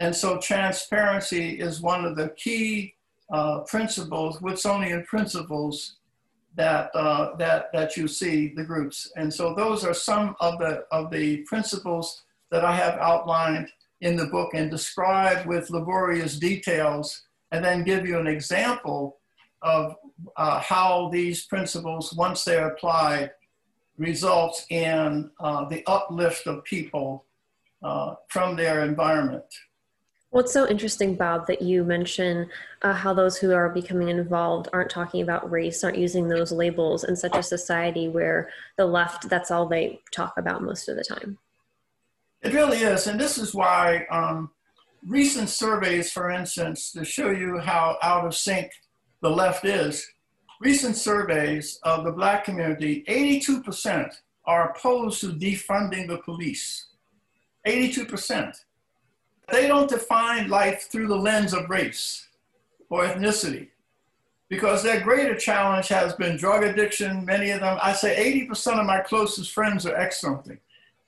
And 0.00 0.16
so 0.16 0.38
transparency 0.38 1.60
is 1.60 1.82
one 1.82 2.06
of 2.06 2.16
the 2.16 2.30
key 2.30 2.94
uh, 3.30 3.60
principles, 3.66 4.38
Woodsonian 4.38 5.04
principles 5.04 5.96
that, 6.54 6.88
uh, 6.94 7.36
that, 7.36 7.66
that 7.74 7.98
you 7.98 8.08
see 8.08 8.54
the 8.56 8.64
groups. 8.64 9.12
And 9.16 9.32
so 9.32 9.54
those 9.54 9.84
are 9.84 9.92
some 9.92 10.36
of 10.40 10.58
the, 10.58 10.86
of 10.90 11.10
the 11.10 11.42
principles 11.42 12.22
that 12.50 12.64
I 12.64 12.74
have 12.74 12.94
outlined 12.98 13.68
in 14.04 14.16
the 14.16 14.26
book 14.26 14.50
and 14.54 14.70
describe 14.70 15.46
with 15.46 15.70
laborious 15.70 16.38
details 16.38 17.22
and 17.50 17.64
then 17.64 17.82
give 17.82 18.06
you 18.06 18.18
an 18.18 18.26
example 18.26 19.16
of 19.62 19.96
uh, 20.36 20.60
how 20.60 21.08
these 21.10 21.46
principles, 21.46 22.12
once 22.12 22.44
they're 22.44 22.68
applied, 22.68 23.30
results 23.96 24.66
in 24.68 25.30
uh, 25.40 25.64
the 25.64 25.82
uplift 25.86 26.46
of 26.46 26.62
people 26.64 27.24
uh, 27.82 28.14
from 28.28 28.56
their 28.56 28.84
environment. 28.84 29.44
What's 30.30 30.52
so 30.52 30.68
interesting, 30.68 31.14
Bob, 31.14 31.46
that 31.46 31.62
you 31.62 31.84
mention 31.84 32.50
uh, 32.82 32.92
how 32.92 33.14
those 33.14 33.38
who 33.38 33.52
are 33.52 33.70
becoming 33.70 34.08
involved 34.08 34.68
aren't 34.72 34.90
talking 34.90 35.22
about 35.22 35.50
race, 35.50 35.82
aren't 35.82 35.96
using 35.96 36.28
those 36.28 36.50
labels 36.52 37.04
in 37.04 37.16
such 37.16 37.36
a 37.36 37.42
society 37.42 38.08
where 38.08 38.50
the 38.76 38.84
left, 38.84 39.30
that's 39.30 39.50
all 39.50 39.66
they 39.66 40.00
talk 40.10 40.34
about 40.36 40.62
most 40.62 40.88
of 40.88 40.96
the 40.96 41.04
time. 41.04 41.38
It 42.44 42.52
really 42.52 42.78
is. 42.78 43.06
And 43.06 43.18
this 43.18 43.38
is 43.38 43.54
why 43.54 44.06
um, 44.10 44.50
recent 45.06 45.48
surveys, 45.48 46.12
for 46.12 46.30
instance, 46.30 46.92
to 46.92 47.02
show 47.02 47.30
you 47.30 47.58
how 47.58 47.96
out 48.02 48.26
of 48.26 48.36
sync 48.36 48.70
the 49.22 49.30
left 49.30 49.64
is, 49.64 50.06
recent 50.60 50.96
surveys 50.96 51.80
of 51.84 52.04
the 52.04 52.12
black 52.12 52.44
community, 52.44 53.02
82% 53.08 54.12
are 54.44 54.70
opposed 54.70 55.22
to 55.22 55.28
defunding 55.28 56.06
the 56.06 56.18
police. 56.18 56.88
82%. 57.66 58.54
They 59.50 59.66
don't 59.66 59.88
define 59.88 60.50
life 60.50 60.88
through 60.92 61.08
the 61.08 61.16
lens 61.16 61.54
of 61.54 61.70
race 61.70 62.28
or 62.90 63.06
ethnicity 63.06 63.68
because 64.50 64.82
their 64.82 65.00
greater 65.00 65.34
challenge 65.34 65.88
has 65.88 66.12
been 66.14 66.36
drug 66.36 66.62
addiction. 66.62 67.24
Many 67.24 67.50
of 67.50 67.60
them, 67.60 67.78
I 67.82 67.94
say 67.94 68.46
80% 68.46 68.80
of 68.80 68.86
my 68.86 69.00
closest 69.00 69.50
friends 69.50 69.86
are 69.86 69.96
ex 69.96 70.20
something. 70.20 70.58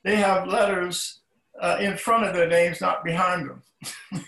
They 0.03 0.15
have 0.15 0.47
letters 0.47 1.19
uh, 1.61 1.77
in 1.79 1.97
front 1.97 2.25
of 2.25 2.33
their 2.33 2.47
names, 2.47 2.81
not 2.81 3.03
behind 3.03 3.49
them. 3.49 3.63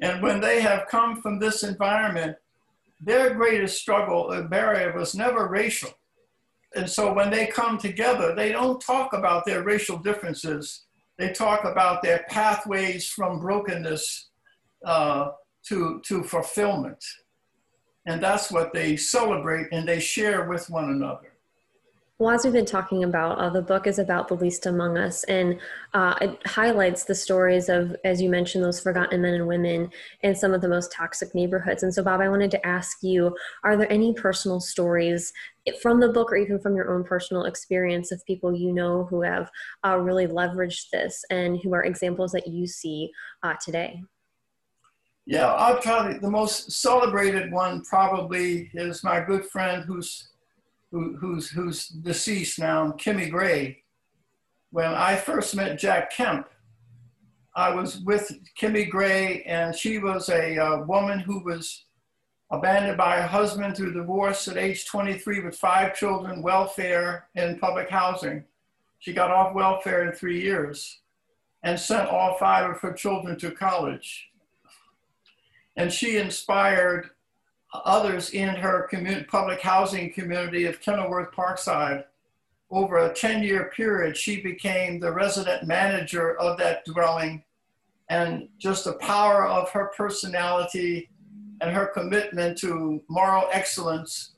and 0.00 0.22
when 0.22 0.40
they 0.40 0.60
have 0.60 0.88
come 0.88 1.20
from 1.20 1.38
this 1.38 1.62
environment, 1.62 2.36
their 3.00 3.34
greatest 3.34 3.80
struggle 3.80 4.32
and 4.32 4.48
barrier 4.48 4.92
was 4.96 5.14
never 5.14 5.48
racial. 5.48 5.90
And 6.74 6.88
so 6.88 7.12
when 7.12 7.30
they 7.30 7.46
come 7.46 7.78
together, 7.78 8.34
they 8.34 8.52
don't 8.52 8.80
talk 8.80 9.12
about 9.12 9.44
their 9.44 9.62
racial 9.62 9.98
differences 9.98 10.86
they 11.18 11.32
talk 11.32 11.64
about 11.64 12.02
their 12.02 12.24
pathways 12.28 13.08
from 13.08 13.40
brokenness 13.40 14.28
uh, 14.84 15.30
to, 15.68 16.00
to 16.04 16.22
fulfillment. 16.22 17.02
And 18.06 18.22
that's 18.22 18.52
what 18.52 18.72
they 18.72 18.96
celebrate 18.96 19.68
and 19.72 19.88
they 19.88 19.98
share 19.98 20.48
with 20.48 20.68
one 20.70 20.90
another. 20.90 21.32
Well, 22.18 22.30
as 22.30 22.44
we've 22.44 22.52
been 22.54 22.64
talking 22.64 23.04
about, 23.04 23.36
uh, 23.36 23.50
the 23.50 23.60
book 23.60 23.86
is 23.86 23.98
about 23.98 24.28
the 24.28 24.36
least 24.36 24.64
among 24.64 24.96
us, 24.96 25.22
and 25.24 25.60
uh, 25.92 26.14
it 26.22 26.46
highlights 26.46 27.04
the 27.04 27.14
stories 27.14 27.68
of, 27.68 27.94
as 28.04 28.22
you 28.22 28.30
mentioned, 28.30 28.64
those 28.64 28.80
forgotten 28.80 29.20
men 29.20 29.34
and 29.34 29.46
women 29.46 29.90
in 30.22 30.34
some 30.34 30.54
of 30.54 30.62
the 30.62 30.68
most 30.68 30.90
toxic 30.90 31.34
neighborhoods. 31.34 31.82
And 31.82 31.92
so, 31.92 32.02
Bob, 32.02 32.22
I 32.22 32.30
wanted 32.30 32.50
to 32.52 32.66
ask 32.66 33.02
you 33.02 33.36
are 33.64 33.76
there 33.76 33.92
any 33.92 34.14
personal 34.14 34.60
stories 34.60 35.30
from 35.82 36.00
the 36.00 36.08
book 36.08 36.32
or 36.32 36.36
even 36.36 36.58
from 36.58 36.74
your 36.74 36.94
own 36.94 37.04
personal 37.04 37.44
experience 37.44 38.10
of 38.10 38.24
people 38.24 38.56
you 38.56 38.72
know 38.72 39.04
who 39.10 39.20
have 39.20 39.50
uh, 39.84 39.98
really 39.98 40.26
leveraged 40.26 40.88
this 40.90 41.22
and 41.28 41.58
who 41.62 41.74
are 41.74 41.84
examples 41.84 42.32
that 42.32 42.46
you 42.46 42.66
see 42.66 43.10
uh, 43.42 43.52
today? 43.62 44.02
Yeah, 45.26 45.52
I'll 45.52 45.82
to, 45.82 46.18
the 46.18 46.30
most 46.30 46.72
celebrated 46.72 47.52
one 47.52 47.82
probably 47.84 48.70
is 48.72 49.04
my 49.04 49.20
good 49.20 49.44
friend 49.44 49.84
who's 49.84 50.30
who, 50.96 51.14
who's, 51.16 51.50
who's 51.50 51.88
deceased 51.88 52.58
now, 52.58 52.92
Kimmy 52.92 53.30
Gray. 53.30 53.82
When 54.70 54.86
I 54.86 55.16
first 55.16 55.54
met 55.54 55.78
Jack 55.78 56.10
Kemp, 56.10 56.48
I 57.54 57.74
was 57.74 57.98
with 57.98 58.32
Kimmy 58.58 58.88
Gray, 58.88 59.42
and 59.42 59.76
she 59.76 59.98
was 59.98 60.30
a 60.30 60.58
uh, 60.58 60.84
woman 60.84 61.18
who 61.18 61.44
was 61.44 61.84
abandoned 62.50 62.96
by 62.96 63.20
her 63.20 63.26
husband 63.26 63.76
through 63.76 63.92
divorce 63.92 64.48
at 64.48 64.56
age 64.56 64.86
23 64.86 65.40
with 65.40 65.54
five 65.58 65.94
children, 65.94 66.40
welfare, 66.42 67.28
and 67.34 67.60
public 67.60 67.90
housing. 67.90 68.44
She 68.98 69.12
got 69.12 69.30
off 69.30 69.54
welfare 69.54 70.08
in 70.08 70.16
three 70.16 70.40
years 70.40 71.00
and 71.62 71.78
sent 71.78 72.08
all 72.08 72.38
five 72.38 72.70
of 72.70 72.80
her 72.80 72.94
children 72.94 73.38
to 73.40 73.50
college. 73.50 74.30
And 75.76 75.92
she 75.92 76.16
inspired 76.16 77.10
others 77.72 78.30
in 78.30 78.48
her 78.48 78.88
public 79.28 79.60
housing 79.60 80.12
community 80.12 80.66
of 80.66 80.80
Kenilworth 80.80 81.32
Parkside. 81.32 82.04
Over 82.70 82.98
a 82.98 83.14
10 83.14 83.42
year 83.42 83.70
period, 83.76 84.16
she 84.16 84.40
became 84.40 84.98
the 84.98 85.12
resident 85.12 85.66
manager 85.66 86.36
of 86.38 86.58
that 86.58 86.84
dwelling. 86.84 87.44
And 88.08 88.48
just 88.58 88.84
the 88.84 88.94
power 88.94 89.46
of 89.46 89.70
her 89.70 89.92
personality 89.96 91.08
and 91.60 91.70
her 91.74 91.86
commitment 91.86 92.58
to 92.58 93.02
moral 93.08 93.48
excellence, 93.52 94.32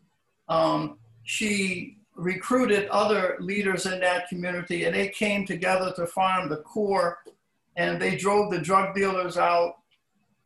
um, 0.49 0.99
she 1.25 1.99
recruited 2.15 2.89
other 2.89 3.37
leaders 3.41 3.87
in 3.87 4.01
that 4.01 4.29
community 4.29 4.85
and 4.85 4.95
they 4.95 5.09
came 5.09 5.47
together 5.47 5.93
to 5.95 6.07
form 6.07 6.49
the 6.49 6.57
core 6.59 7.19
and 7.77 8.01
they 8.03 8.17
drove 8.17 8.51
the 8.51 8.59
drug 8.59 8.95
dealers 8.95 9.37
out 9.37 9.78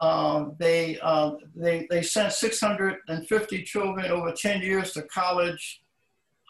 um, 0.02 0.56
they, 0.58 0.98
uh, 1.00 1.30
they, 1.54 1.86
they 1.88 2.02
sent 2.02 2.32
650 2.32 3.62
children 3.62 4.10
over 4.10 4.32
10 4.32 4.60
years 4.60 4.92
to 4.92 5.02
college. 5.02 5.80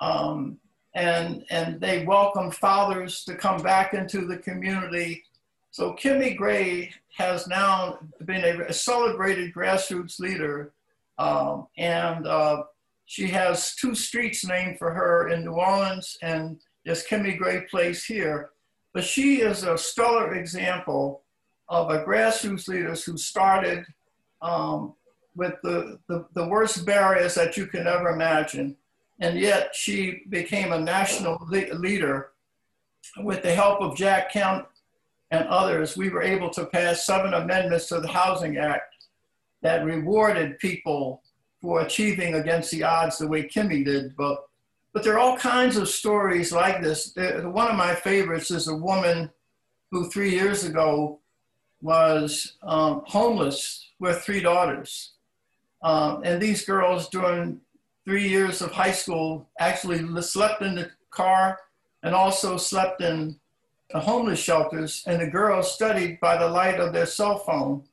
Um, 0.00 0.58
and, 0.94 1.44
and 1.50 1.78
they 1.78 2.04
welcomed 2.06 2.54
fathers 2.54 3.24
to 3.24 3.36
come 3.36 3.62
back 3.62 3.92
into 3.92 4.26
the 4.26 4.38
community. 4.38 5.22
So 5.70 5.92
Kimmy 5.92 6.34
Gray 6.34 6.92
has 7.16 7.46
now 7.46 7.98
been 8.24 8.42
a, 8.42 8.72
celebrated 8.72 9.52
grassroots 9.52 10.18
leader. 10.18 10.72
Um, 11.18 11.66
and 11.76 12.26
uh, 12.26 12.62
she 13.04 13.26
has 13.28 13.74
two 13.74 13.94
streets 13.94 14.46
named 14.46 14.78
for 14.78 14.94
her 14.94 15.28
in 15.28 15.44
New 15.44 15.52
Orleans 15.52 16.16
and 16.22 16.58
there's 16.86 17.06
Kimmy 17.06 17.36
Gray 17.36 17.66
Place 17.70 18.04
here. 18.04 18.50
But 18.94 19.04
she 19.04 19.42
is 19.42 19.62
a 19.62 19.76
stellar 19.76 20.34
example 20.34 21.22
of 21.68 21.90
a 21.90 22.04
grassroots 22.04 22.68
leaders 22.68 23.04
who 23.04 23.16
started 23.16 23.84
um, 24.42 24.94
with 25.34 25.54
the, 25.62 25.98
the, 26.08 26.26
the, 26.34 26.46
worst 26.46 26.84
barriers 26.84 27.34
that 27.34 27.56
you 27.56 27.66
can 27.66 27.86
ever 27.86 28.10
imagine. 28.10 28.76
And 29.20 29.38
yet 29.38 29.74
she 29.74 30.22
became 30.28 30.72
a 30.72 30.80
national 30.80 31.38
le 31.48 31.74
leader. 31.74 32.30
With 33.18 33.42
the 33.42 33.54
help 33.54 33.80
of 33.80 33.96
Jack 33.96 34.32
Kemp 34.32 34.68
and 35.30 35.46
others, 35.48 35.96
we 35.96 36.10
were 36.10 36.22
able 36.22 36.50
to 36.50 36.66
pass 36.66 37.06
seven 37.06 37.34
amendments 37.34 37.88
to 37.88 38.00
the 38.00 38.08
Housing 38.08 38.58
Act 38.58 38.92
that 39.62 39.84
rewarded 39.84 40.58
people 40.58 41.22
for 41.60 41.80
achieving 41.80 42.34
against 42.34 42.70
the 42.72 42.82
odds 42.82 43.18
the 43.18 43.28
way 43.28 43.44
Kimmy 43.44 43.84
did. 43.84 44.16
But, 44.16 44.44
but 44.92 45.04
there 45.04 45.14
are 45.14 45.18
all 45.18 45.36
kinds 45.36 45.76
of 45.76 45.88
stories 45.88 46.52
like 46.52 46.82
this. 46.82 47.12
One 47.16 47.68
of 47.68 47.76
my 47.76 47.94
favorites 47.94 48.50
is 48.50 48.68
a 48.68 48.76
woman 48.76 49.30
who 49.90 50.10
three 50.10 50.30
years 50.30 50.64
ago 50.64 51.20
was 51.82 52.54
um, 52.62 53.02
homeless 53.06 53.90
with 53.98 54.22
three 54.22 54.40
daughters. 54.40 55.12
Um, 55.82 56.22
and 56.24 56.40
these 56.40 56.64
girls, 56.64 57.08
during 57.08 57.60
three 58.04 58.28
years 58.28 58.62
of 58.62 58.72
high 58.72 58.92
school, 58.92 59.48
actually 59.58 60.00
slept 60.22 60.62
in 60.62 60.76
the 60.76 60.90
car 61.10 61.58
and 62.02 62.14
also 62.14 62.56
slept 62.56 63.02
in 63.02 63.36
homeless 63.92 64.38
shelters. 64.38 65.02
And 65.06 65.20
the 65.20 65.26
girls 65.26 65.74
studied 65.74 66.20
by 66.20 66.38
the 66.38 66.48
light 66.48 66.80
of 66.80 66.92
their 66.92 67.06
cell 67.06 67.38
phone. 67.38 67.84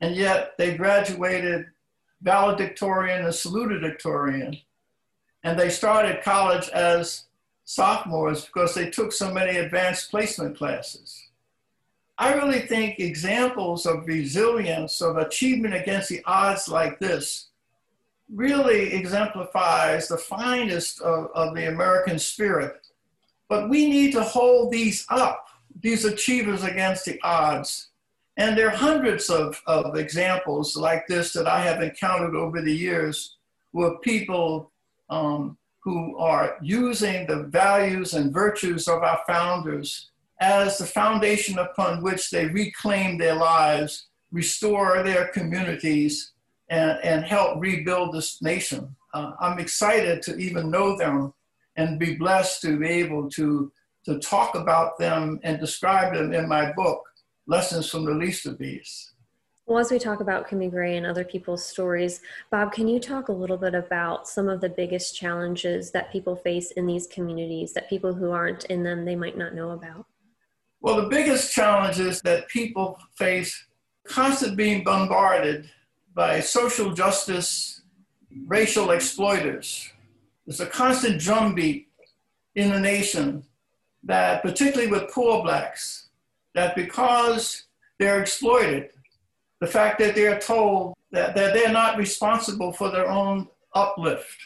And 0.00 0.14
yet 0.14 0.52
they 0.58 0.76
graduated 0.76 1.66
valedictorian 2.22 3.24
and 3.24 3.32
salutatorian. 3.32 4.62
And 5.42 5.58
they 5.58 5.70
started 5.70 6.22
college 6.22 6.68
as 6.70 7.24
sophomores 7.64 8.44
because 8.44 8.74
they 8.74 8.90
took 8.90 9.12
so 9.12 9.32
many 9.32 9.58
advanced 9.58 10.10
placement 10.10 10.56
classes. 10.56 11.25
I 12.18 12.32
really 12.32 12.60
think 12.60 12.98
examples 12.98 13.84
of 13.84 14.06
resilience, 14.06 15.02
of 15.02 15.18
achievement 15.18 15.74
against 15.74 16.08
the 16.08 16.22
odds 16.24 16.68
like 16.68 16.98
this, 16.98 17.48
really 18.32 18.94
exemplifies 18.94 20.08
the 20.08 20.16
finest 20.16 21.00
of, 21.02 21.28
of 21.34 21.54
the 21.54 21.68
American 21.68 22.18
spirit. 22.18 22.86
But 23.48 23.68
we 23.68 23.88
need 23.88 24.12
to 24.12 24.22
hold 24.22 24.72
these 24.72 25.06
up, 25.10 25.46
these 25.80 26.04
achievers 26.04 26.64
against 26.64 27.04
the 27.04 27.20
odds. 27.22 27.90
And 28.38 28.56
there 28.56 28.68
are 28.68 28.76
hundreds 28.76 29.30
of, 29.30 29.62
of 29.66 29.96
examples 29.96 30.76
like 30.76 31.06
this 31.06 31.32
that 31.34 31.46
I 31.46 31.60
have 31.60 31.82
encountered 31.82 32.34
over 32.34 32.60
the 32.62 32.74
years 32.74 33.36
with 33.72 34.00
people 34.00 34.70
um, 35.10 35.56
who 35.80 36.16
are 36.18 36.56
using 36.62 37.26
the 37.26 37.44
values 37.44 38.14
and 38.14 38.32
virtues 38.32 38.88
of 38.88 39.02
our 39.02 39.20
founders 39.26 40.10
as 40.40 40.78
the 40.78 40.86
foundation 40.86 41.58
upon 41.58 42.02
which 42.02 42.30
they 42.30 42.46
reclaim 42.46 43.18
their 43.18 43.34
lives, 43.34 44.08
restore 44.32 45.02
their 45.02 45.28
communities, 45.28 46.32
and, 46.68 46.98
and 47.02 47.24
help 47.24 47.60
rebuild 47.60 48.12
this 48.12 48.42
nation. 48.42 48.94
Uh, 49.14 49.32
I'm 49.40 49.58
excited 49.58 50.22
to 50.22 50.36
even 50.36 50.70
know 50.70 50.96
them 50.96 51.32
and 51.76 51.98
be 51.98 52.16
blessed 52.16 52.62
to 52.62 52.78
be 52.78 52.88
able 52.88 53.30
to, 53.30 53.72
to 54.04 54.18
talk 54.18 54.54
about 54.54 54.98
them 54.98 55.40
and 55.42 55.60
describe 55.60 56.14
them 56.14 56.32
in 56.32 56.48
my 56.48 56.72
book, 56.72 57.02
Lessons 57.46 57.88
from 57.88 58.04
the 58.04 58.12
Least 58.12 58.46
of 58.46 58.58
These. 58.58 59.12
Well, 59.66 59.78
as 59.78 59.90
we 59.90 59.98
talk 59.98 60.20
about 60.20 60.48
Kimmy 60.48 60.70
Gray 60.70 60.96
and 60.96 61.04
other 61.04 61.24
people's 61.24 61.64
stories, 61.64 62.20
Bob, 62.50 62.72
can 62.72 62.86
you 62.86 63.00
talk 63.00 63.28
a 63.28 63.32
little 63.32 63.56
bit 63.56 63.74
about 63.74 64.28
some 64.28 64.48
of 64.48 64.60
the 64.60 64.68
biggest 64.68 65.16
challenges 65.16 65.90
that 65.90 66.12
people 66.12 66.36
face 66.36 66.70
in 66.72 66.86
these 66.86 67.08
communities 67.08 67.72
that 67.72 67.90
people 67.90 68.14
who 68.14 68.30
aren't 68.30 68.64
in 68.66 68.84
them 68.84 69.04
they 69.04 69.16
might 69.16 69.36
not 69.36 69.54
know 69.54 69.70
about? 69.70 70.06
Well, 70.86 71.02
the 71.02 71.08
biggest 71.08 71.52
challenges 71.52 72.20
that 72.22 72.46
people 72.46 73.00
face 73.16 73.66
constant 74.06 74.56
being 74.56 74.84
bombarded 74.84 75.68
by 76.14 76.38
social 76.38 76.92
justice, 76.92 77.80
racial 78.46 78.92
exploiters. 78.92 79.90
There's 80.46 80.60
a 80.60 80.66
constant 80.66 81.20
drumbeat 81.20 81.88
in 82.54 82.70
the 82.70 82.78
nation 82.78 83.42
that, 84.04 84.42
particularly 84.42 84.88
with 84.88 85.10
poor 85.10 85.42
blacks, 85.42 86.10
that 86.54 86.76
because 86.76 87.64
they're 87.98 88.20
exploited, 88.20 88.90
the 89.60 89.66
fact 89.66 89.98
that 89.98 90.14
they're 90.14 90.38
told 90.38 90.94
that, 91.10 91.34
that 91.34 91.52
they're 91.52 91.72
not 91.72 91.98
responsible 91.98 92.72
for 92.72 92.92
their 92.92 93.10
own 93.10 93.48
uplift, 93.74 94.38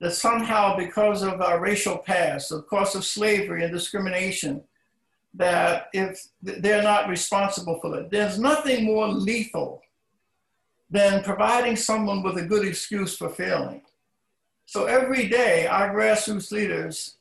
that 0.00 0.14
somehow 0.14 0.74
because 0.74 1.22
of 1.22 1.42
our 1.42 1.60
racial 1.60 1.98
past, 1.98 2.50
of 2.50 2.66
course 2.66 2.94
of 2.94 3.04
slavery 3.04 3.62
and 3.62 3.74
discrimination, 3.74 4.64
that 5.34 5.86
if 5.92 6.26
they're 6.42 6.82
not 6.82 7.08
responsible 7.08 7.78
for 7.80 8.00
it, 8.00 8.10
there's 8.10 8.38
nothing 8.38 8.84
more 8.84 9.08
lethal 9.08 9.80
than 10.90 11.22
providing 11.22 11.74
someone 11.74 12.22
with 12.22 12.36
a 12.36 12.44
good 12.44 12.66
excuse 12.66 13.16
for 13.16 13.30
failing. 13.30 13.82
So 14.66 14.84
every 14.84 15.28
day, 15.28 15.66
our 15.66 15.94
grassroots 15.94 16.52
leaders 16.52 17.16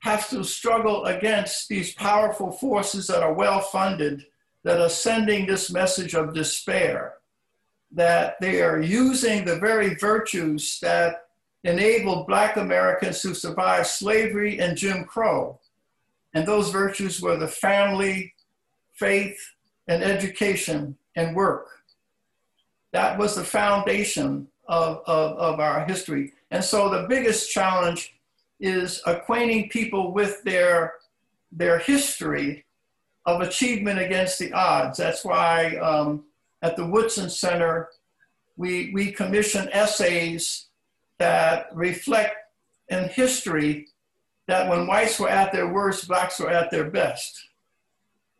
have 0.00 0.28
to 0.30 0.42
struggle 0.42 1.04
against 1.04 1.68
these 1.68 1.94
powerful 1.94 2.50
forces 2.50 3.06
that 3.06 3.22
are 3.22 3.32
well 3.32 3.60
funded, 3.60 4.26
that 4.64 4.80
are 4.80 4.88
sending 4.88 5.46
this 5.46 5.70
message 5.70 6.14
of 6.14 6.34
despair, 6.34 7.14
that 7.92 8.36
they 8.40 8.60
are 8.62 8.80
using 8.80 9.44
the 9.44 9.56
very 9.56 9.94
virtues 9.94 10.80
that 10.82 11.26
enabled 11.62 12.26
Black 12.26 12.56
Americans 12.56 13.22
to 13.22 13.34
survive 13.34 13.86
slavery 13.86 14.58
and 14.58 14.76
Jim 14.76 15.04
Crow. 15.04 15.60
And 16.34 16.46
those 16.46 16.70
virtues 16.70 17.20
were 17.20 17.36
the 17.36 17.48
family, 17.48 18.34
faith, 18.94 19.38
and 19.88 20.02
education 20.02 20.96
and 21.16 21.36
work. 21.36 21.68
That 22.92 23.18
was 23.18 23.34
the 23.34 23.44
foundation 23.44 24.48
of, 24.68 25.02
of, 25.06 25.36
of 25.36 25.60
our 25.60 25.84
history. 25.84 26.32
And 26.50 26.62
so 26.62 26.88
the 26.88 27.06
biggest 27.08 27.50
challenge 27.50 28.14
is 28.60 29.02
acquainting 29.06 29.68
people 29.68 30.12
with 30.12 30.42
their, 30.44 30.94
their 31.50 31.78
history 31.78 32.64
of 33.26 33.40
achievement 33.40 33.98
against 33.98 34.38
the 34.38 34.52
odds. 34.52 34.98
That's 34.98 35.24
why 35.24 35.76
um, 35.76 36.24
at 36.62 36.76
the 36.76 36.86
Woodson 36.86 37.28
Center, 37.28 37.88
we, 38.56 38.90
we 38.92 39.12
commission 39.12 39.68
essays 39.72 40.66
that 41.18 41.66
reflect 41.74 42.36
in 42.88 43.08
history 43.08 43.88
that 44.48 44.68
when 44.68 44.86
whites 44.86 45.18
were 45.18 45.28
at 45.28 45.52
their 45.52 45.68
worst, 45.68 46.08
blacks 46.08 46.38
were 46.40 46.50
at 46.50 46.70
their 46.70 46.90
best 46.90 47.48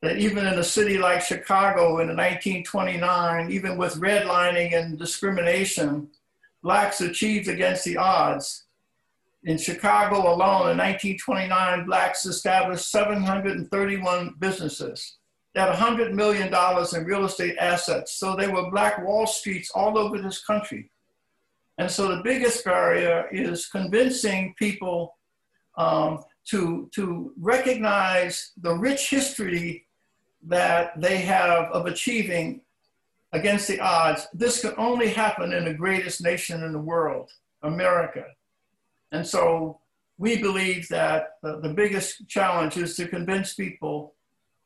that 0.03 0.19
even 0.19 0.47
in 0.47 0.59
a 0.59 0.65
city 0.65 0.99
like 0.99 1.23
Chicago 1.23 2.01
in 2.01 2.09
1929, 2.09 3.51
even 3.51 3.77
with 3.77 4.01
redlining 4.01 4.77
and 4.77 4.99
discrimination, 4.99 6.09
blacks 6.63 7.01
achieved 7.01 7.49
against 7.49 7.85
the 7.85 7.97
odds. 7.97 8.65
In 9.45 9.59
Chicago 9.59 10.19
alone 10.23 10.71
in 10.71 10.79
1929, 10.79 11.87
blacks 11.87 12.27
established 12.27 12.91
731 12.91 14.35
businesses. 14.41 15.19
Had 15.55 15.73
$100 15.73 16.13
million 16.15 16.49
in 16.49 17.05
real 17.05 17.25
estate 17.25 17.57
assets. 17.59 18.15
So 18.15 18.35
they 18.35 18.49
were 18.49 18.71
black 18.71 19.05
Wall 19.05 19.27
Streets 19.27 19.71
all 19.73 19.99
over 19.99 20.19
this 20.19 20.45
country. 20.45 20.91
And 21.79 21.91
so 21.91 22.09
the 22.09 22.23
biggest 22.25 22.65
barrier 22.65 23.29
is 23.31 23.67
convincing 23.67 24.55
people 24.59 25.15
um, 25.77 26.21
to, 26.47 26.91
to 26.95 27.33
recognize 27.39 28.53
the 28.61 28.75
rich 28.75 29.11
history 29.11 29.87
that 30.47 31.01
they 31.01 31.19
have 31.19 31.67
of 31.67 31.87
achieving 31.87 32.63
against 33.33 33.69
the 33.69 33.81
odds, 33.81 34.27
this 34.35 34.61
can 34.61 34.75
only 34.77 35.09
happen 35.09 35.53
in 35.53 35.65
the 35.65 35.75
greatest 35.75 36.23
nation 36.23 36.63
in 36.65 36.73
the 36.73 36.79
world, 36.79 37.31
America. 37.63 38.25
And 39.13 39.27
so 39.27 39.81
we 40.19 40.41
believe 40.41 40.89
that 40.89 41.37
the, 41.43 41.61
the 41.61 41.73
biggest 41.73 42.29
challenge 42.29 42.77
is 42.77 42.97
to 42.97 43.09
convince 43.09 43.55
people 43.55 44.15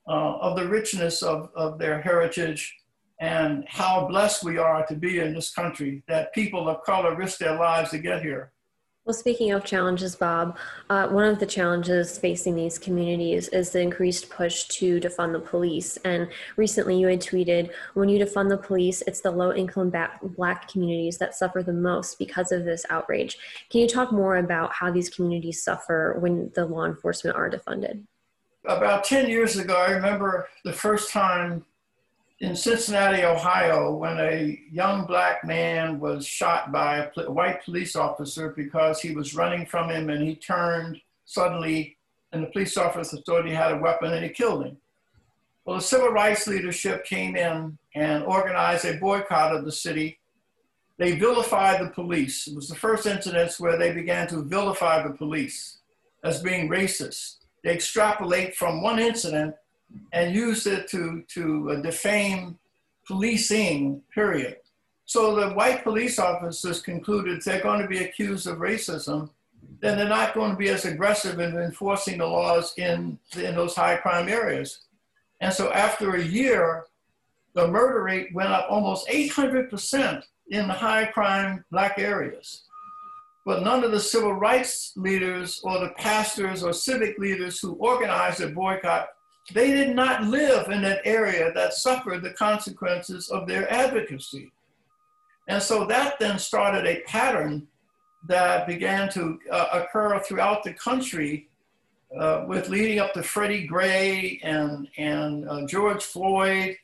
uh, 0.08 0.38
of 0.38 0.56
the 0.56 0.68
richness 0.68 1.22
of, 1.22 1.50
of 1.54 1.78
their 1.78 2.00
heritage 2.00 2.74
and 3.20 3.64
how 3.66 4.06
blessed 4.06 4.44
we 4.44 4.58
are 4.58 4.84
to 4.86 4.94
be 4.94 5.20
in 5.20 5.34
this 5.34 5.50
country, 5.50 6.02
that 6.06 6.34
people 6.34 6.68
of 6.68 6.82
color 6.84 7.14
risk 7.14 7.38
their 7.38 7.56
lives 7.56 7.90
to 7.90 7.98
get 7.98 8.22
here. 8.22 8.52
Well, 9.06 9.14
speaking 9.14 9.52
of 9.52 9.64
challenges, 9.64 10.16
Bob, 10.16 10.58
uh, 10.90 11.06
one 11.06 11.26
of 11.26 11.38
the 11.38 11.46
challenges 11.46 12.18
facing 12.18 12.56
these 12.56 12.76
communities 12.76 13.46
is 13.50 13.70
the 13.70 13.80
increased 13.80 14.30
push 14.30 14.64
to 14.64 14.98
defund 14.98 15.32
the 15.32 15.38
police. 15.38 15.96
And 15.98 16.28
recently 16.56 16.98
you 16.98 17.06
had 17.06 17.20
tweeted 17.20 17.70
when 17.94 18.08
you 18.08 18.18
defund 18.18 18.48
the 18.48 18.56
police, 18.58 19.02
it's 19.06 19.20
the 19.20 19.30
low 19.30 19.52
income 19.52 19.92
black 20.22 20.68
communities 20.68 21.18
that 21.18 21.36
suffer 21.36 21.62
the 21.62 21.72
most 21.72 22.18
because 22.18 22.50
of 22.50 22.64
this 22.64 22.84
outrage. 22.90 23.38
Can 23.70 23.82
you 23.82 23.86
talk 23.86 24.10
more 24.10 24.38
about 24.38 24.72
how 24.72 24.90
these 24.90 25.08
communities 25.08 25.62
suffer 25.62 26.16
when 26.18 26.50
the 26.56 26.66
law 26.66 26.84
enforcement 26.84 27.36
are 27.36 27.48
defunded? 27.48 28.02
About 28.64 29.04
10 29.04 29.28
years 29.28 29.56
ago, 29.56 29.76
I 29.76 29.92
remember 29.92 30.48
the 30.64 30.72
first 30.72 31.12
time 31.12 31.64
in 32.40 32.54
Cincinnati, 32.54 33.24
Ohio, 33.24 33.92
when 33.94 34.18
a 34.18 34.60
young 34.70 35.06
black 35.06 35.44
man 35.44 35.98
was 35.98 36.26
shot 36.26 36.70
by 36.70 36.98
a 36.98 37.08
pl- 37.08 37.32
white 37.32 37.64
police 37.64 37.96
officer 37.96 38.50
because 38.50 39.00
he 39.00 39.14
was 39.14 39.34
running 39.34 39.64
from 39.64 39.90
him 39.90 40.10
and 40.10 40.22
he 40.22 40.34
turned 40.34 41.00
suddenly 41.24 41.96
and 42.32 42.42
the 42.42 42.48
police 42.48 42.76
officer 42.76 43.16
thought 43.18 43.46
he 43.46 43.54
had 43.54 43.72
a 43.72 43.78
weapon 43.78 44.12
and 44.12 44.22
he 44.22 44.30
killed 44.30 44.66
him. 44.66 44.76
Well, 45.64 45.76
the 45.76 45.82
civil 45.82 46.10
rights 46.10 46.46
leadership 46.46 47.04
came 47.06 47.36
in 47.36 47.78
and 47.94 48.24
organized 48.24 48.84
a 48.84 48.98
boycott 48.98 49.56
of 49.56 49.64
the 49.64 49.72
city. 49.72 50.18
They 50.98 51.18
vilified 51.18 51.80
the 51.80 51.90
police. 51.90 52.46
It 52.46 52.54
was 52.54 52.68
the 52.68 52.74
first 52.74 53.06
incidents 53.06 53.58
where 53.58 53.78
they 53.78 53.92
began 53.92 54.28
to 54.28 54.42
vilify 54.42 55.02
the 55.02 55.14
police 55.14 55.78
as 56.22 56.42
being 56.42 56.68
racist. 56.68 57.36
They 57.64 57.72
extrapolate 57.72 58.54
from 58.54 58.82
one 58.82 58.98
incident 58.98 59.54
and 60.12 60.34
used 60.34 60.66
it 60.66 60.88
to, 60.88 61.22
to 61.28 61.70
uh, 61.72 61.80
defame 61.82 62.58
policing, 63.06 64.02
period. 64.12 64.56
So 65.04 65.36
the 65.36 65.50
white 65.50 65.84
police 65.84 66.18
officers 66.18 66.82
concluded 66.82 67.40
they're 67.42 67.62
going 67.62 67.80
to 67.80 67.88
be 67.88 67.98
accused 67.98 68.46
of 68.48 68.58
racism, 68.58 69.30
then 69.80 69.96
they're 69.96 70.08
not 70.08 70.34
going 70.34 70.50
to 70.50 70.56
be 70.56 70.68
as 70.68 70.84
aggressive 70.84 71.38
in 71.38 71.56
enforcing 71.56 72.18
the 72.18 72.26
laws 72.26 72.74
in, 72.76 73.18
in 73.36 73.54
those 73.54 73.76
high 73.76 73.96
crime 73.96 74.28
areas. 74.28 74.80
And 75.40 75.52
so 75.52 75.72
after 75.72 76.16
a 76.16 76.22
year, 76.22 76.86
the 77.54 77.68
murder 77.68 78.02
rate 78.02 78.34
went 78.34 78.50
up 78.50 78.66
almost 78.68 79.08
800% 79.08 80.22
in 80.50 80.66
the 80.66 80.74
high 80.74 81.06
crime 81.06 81.64
black 81.70 81.98
areas. 81.98 82.62
But 83.44 83.62
none 83.62 83.84
of 83.84 83.92
the 83.92 84.00
civil 84.00 84.32
rights 84.32 84.92
leaders 84.96 85.60
or 85.62 85.78
the 85.78 85.90
pastors 85.90 86.64
or 86.64 86.72
civic 86.72 87.16
leaders 87.18 87.60
who 87.60 87.74
organized 87.74 88.40
the 88.40 88.48
boycott 88.48 89.08
they 89.52 89.72
did 89.72 89.94
not 89.94 90.24
live 90.24 90.68
in 90.68 90.84
an 90.84 90.98
area 91.04 91.52
that 91.52 91.74
suffered 91.74 92.22
the 92.22 92.32
consequences 92.32 93.28
of 93.28 93.46
their 93.46 93.72
advocacy. 93.72 94.50
And 95.48 95.62
so 95.62 95.84
that 95.86 96.18
then 96.18 96.38
started 96.38 96.86
a 96.86 97.02
pattern 97.02 97.68
that 98.28 98.66
began 98.66 99.08
to 99.10 99.38
uh, 99.50 99.66
occur 99.72 100.18
throughout 100.18 100.64
the 100.64 100.72
country 100.72 101.48
uh, 102.18 102.44
with 102.48 102.68
leading 102.68 102.98
up 102.98 103.12
to 103.14 103.22
Freddie 103.22 103.66
Gray 103.66 104.40
and, 104.42 104.88
and 104.96 105.48
uh, 105.48 105.66
George 105.66 106.02
Floyd 106.02 106.76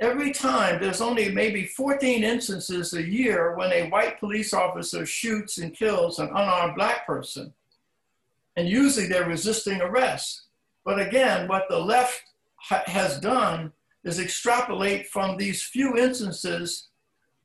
every 0.00 0.32
time 0.32 0.80
there's 0.80 1.00
only 1.00 1.30
maybe 1.30 1.66
14 1.66 2.24
instances 2.24 2.94
a 2.94 3.02
year 3.02 3.56
when 3.56 3.72
a 3.72 3.88
white 3.90 4.18
police 4.18 4.52
officer 4.52 5.06
shoots 5.06 5.58
and 5.58 5.74
kills 5.74 6.18
an 6.18 6.28
unarmed 6.28 6.74
black 6.74 7.06
person. 7.06 7.52
And 8.56 8.68
usually 8.68 9.06
they're 9.06 9.28
resisting 9.28 9.80
arrest. 9.80 10.43
But 10.84 11.00
again, 11.00 11.48
what 11.48 11.66
the 11.68 11.78
left 11.78 12.22
ha 12.56 12.82
has 12.86 13.18
done 13.20 13.72
is 14.04 14.18
extrapolate 14.20 15.06
from 15.08 15.36
these 15.36 15.62
few 15.62 15.96
instances 15.96 16.88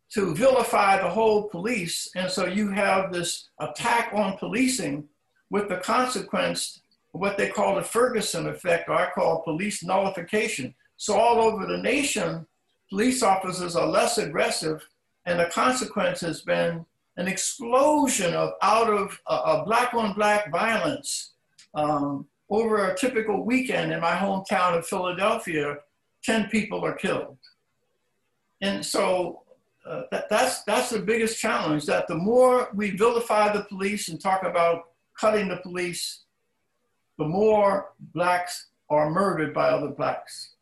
to 0.10 0.34
vilify 0.36 1.02
the 1.02 1.10
whole 1.10 1.44
police. 1.44 2.10
And 2.16 2.30
so 2.30 2.46
you 2.48 2.70
have 2.70 3.14
this 3.14 3.50
attack 3.60 4.12
on 4.14 4.38
policing 4.38 5.08
with 5.50 5.70
the 5.70 5.78
consequence, 5.78 6.82
what 7.12 7.38
they 7.38 7.50
call 7.50 7.76
the 7.76 7.84
Ferguson 7.84 8.48
effect, 8.48 8.90
or 8.90 8.96
I 8.96 9.10
call 9.12 9.42
police 9.42 9.84
nullification. 9.84 10.74
So 10.98 11.18
all 11.18 11.40
over 11.40 11.66
the 11.66 11.78
nation, 11.78 12.46
police 12.90 13.24
officers 13.24 13.76
are 13.76 13.88
less 13.88 14.18
aggressive, 14.18 14.86
and 15.26 15.40
the 15.40 15.46
consequence 15.46 16.22
has 16.22 16.42
been 16.42 16.86
an 17.18 17.28
explosion 17.28 18.34
of 18.34 18.54
out 18.62 18.90
of 18.90 19.20
uh, 19.28 19.64
black 19.64 19.94
on 19.94 20.14
black 20.14 20.52
violence. 20.52 21.34
Um, 21.74 22.26
over 22.50 22.90
a 22.90 22.98
typical 22.98 23.44
weekend 23.44 23.92
in 23.92 24.00
my 24.00 24.16
hometown 24.16 24.78
of 24.78 24.88
Philadelphia, 24.88 25.78
10 26.24 26.50
people 26.50 26.84
are 26.84 26.94
killed. 26.94 27.38
And 28.62 28.86
so 28.86 29.44
uh, 29.86 30.04
that, 30.12 30.30
that's, 30.30 30.64
that's 30.64 30.90
the 30.90 31.00
biggest 31.00 31.40
challenge 31.40 31.86
that 31.86 32.08
the 32.08 32.16
more 32.16 32.70
we 32.74 32.92
vilify 32.92 33.52
the 33.52 33.64
police 33.64 34.10
and 34.10 34.20
talk 34.20 34.44
about 34.44 34.84
cutting 35.18 35.48
the 35.48 35.58
police, 35.58 36.24
the 37.18 37.26
more 37.26 37.94
blacks 38.14 38.68
are 38.90 39.10
murdered 39.10 39.54
by 39.54 39.70
other 39.70 39.90
blacks. 39.90 40.56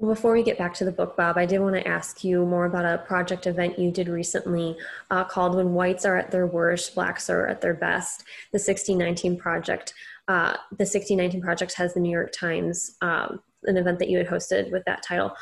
Well, 0.00 0.14
before 0.14 0.32
we 0.32 0.42
get 0.42 0.56
back 0.56 0.72
to 0.74 0.86
the 0.86 0.92
book, 0.92 1.14
Bob, 1.14 1.36
I 1.36 1.44
did 1.44 1.60
want 1.60 1.74
to 1.74 1.86
ask 1.86 2.24
you 2.24 2.46
more 2.46 2.64
about 2.64 2.86
a 2.86 3.04
project 3.06 3.46
event 3.46 3.78
you 3.78 3.90
did 3.90 4.08
recently 4.08 4.74
uh, 5.10 5.24
called 5.24 5.54
When 5.54 5.74
Whites 5.74 6.06
Are 6.06 6.16
at 6.16 6.30
Their 6.30 6.46
Worst, 6.46 6.94
Blacks 6.94 7.28
Are 7.28 7.46
at 7.46 7.60
Their 7.60 7.74
Best, 7.74 8.20
the 8.50 8.56
1619 8.56 9.36
Project. 9.36 9.92
Uh, 10.28 10.56
the 10.70 10.86
1619 10.86 11.40
Project 11.40 11.74
has 11.74 11.94
the 11.94 12.00
New 12.00 12.10
York 12.10 12.32
Times, 12.32 12.96
um, 13.00 13.40
an 13.64 13.76
event 13.76 13.98
that 13.98 14.08
you 14.08 14.18
had 14.18 14.28
hosted 14.28 14.70
with 14.70 14.84
that 14.86 15.02
title. 15.02 15.32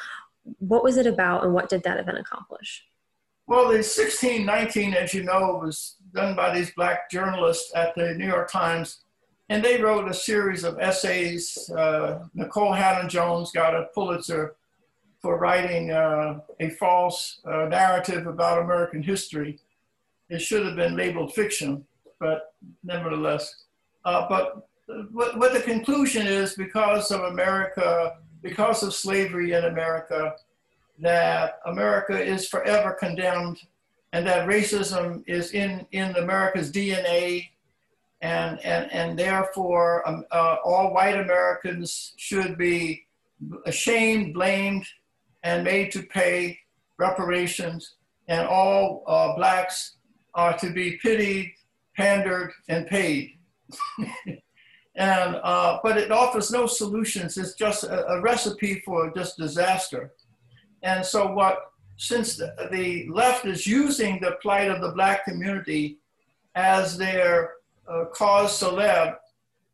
What 0.59 0.83
was 0.83 0.97
it 0.97 1.07
about 1.07 1.45
and 1.45 1.53
what 1.53 1.69
did 1.69 1.83
that 1.83 1.99
event 1.99 2.19
accomplish? 2.19 2.85
Well, 3.47 3.65
the 3.65 3.79
1619, 3.79 4.95
as 4.95 5.15
you 5.15 5.25
know, 5.25 5.61
was 5.63 5.97
done 6.15 6.35
by 6.35 6.55
these 6.55 6.71
black 6.73 7.11
journalists 7.11 7.73
at 7.75 7.95
the 7.95 8.15
New 8.15 8.27
York 8.27 8.51
Times 8.51 9.01
and 9.49 9.65
they 9.65 9.81
wrote 9.81 10.09
a 10.09 10.15
series 10.15 10.65
of 10.65 10.79
essays. 10.79 11.71
Uh, 11.71 12.25
Nikole 12.37 12.77
Hannah-Jones 12.77 13.51
got 13.53 13.75
a 13.75 13.87
Pulitzer 13.95 14.57
for 15.21 15.39
writing 15.39 15.91
uh, 15.91 16.41
a 16.61 16.71
false 16.71 17.41
uh, 17.47 17.65
narrative 17.65 18.27
about 18.27 18.63
American 18.63 19.03
history. 19.03 19.59
It 20.29 20.41
should 20.41 20.67
have 20.67 20.77
been 20.77 20.97
labeled 20.97 21.33
fiction, 21.35 21.87
but 22.21 22.55
nevertheless. 22.85 23.65
Uh, 24.09 24.27
but 24.27 24.67
what, 25.13 25.37
what 25.39 25.53
the 25.53 25.61
conclusion 25.61 26.27
is 26.27 26.55
because 26.55 27.11
of 27.11 27.21
America, 27.25 28.17
because 28.41 28.83
of 28.83 28.95
slavery 28.95 29.53
in 29.53 29.67
America, 29.67 30.35
that 30.99 31.61
America 31.67 32.19
is 32.19 32.49
forever 32.49 32.97
condemned 32.99 33.61
and 34.15 34.27
that 34.27 34.49
racism 34.49 35.23
is 35.27 35.53
in, 35.53 35.87
in 35.93 36.17
America's 36.17 36.73
DNA 36.73 37.51
and, 38.23 38.59
and, 38.65 38.91
and 38.93 39.19
therefore 39.19 40.09
um, 40.09 40.25
uh, 40.31 40.57
all 40.65 40.95
white 40.95 41.21
Americans 41.21 42.15
should 42.17 42.57
be 42.57 43.05
ashamed, 43.67 44.33
blamed, 44.33 44.87
and 45.43 45.63
made 45.63 45.93
to 45.93 46.03
pay 46.03 46.59
reparations, 46.97 47.97
and 48.27 48.49
all 48.49 49.05
uh, 49.07 49.37
blacks 49.37 49.97
are 50.33 50.57
to 50.57 50.71
be 50.71 50.97
pitied, 51.03 51.53
pandered, 51.95 52.53
and 52.71 52.87
paid. 52.87 53.38
and 54.97 55.37
uh, 55.43 55.79
but 55.83 55.97
it 55.97 56.11
offers 56.11 56.51
no 56.51 56.67
solutions. 56.67 57.37
It's 57.37 57.55
just 57.55 57.85
a, 57.85 58.07
a, 58.09 58.21
recipe 58.21 58.83
for 58.85 59.13
just 59.15 59.37
disaster. 59.37 60.13
And 60.83 61.05
so 61.05 61.33
what? 61.33 61.73
Since 61.97 62.37
the, 62.37 62.55
the 62.71 63.09
left 63.09 63.45
is 63.45 63.67
using 63.67 64.21
the 64.21 64.37
plight 64.41 64.71
of 64.71 64.81
the 64.81 64.93
black 64.93 65.25
community 65.25 65.99
as 66.55 66.97
their 66.97 67.55
uh, 67.89 68.05
cause 68.13 68.61
celeb 68.61 69.17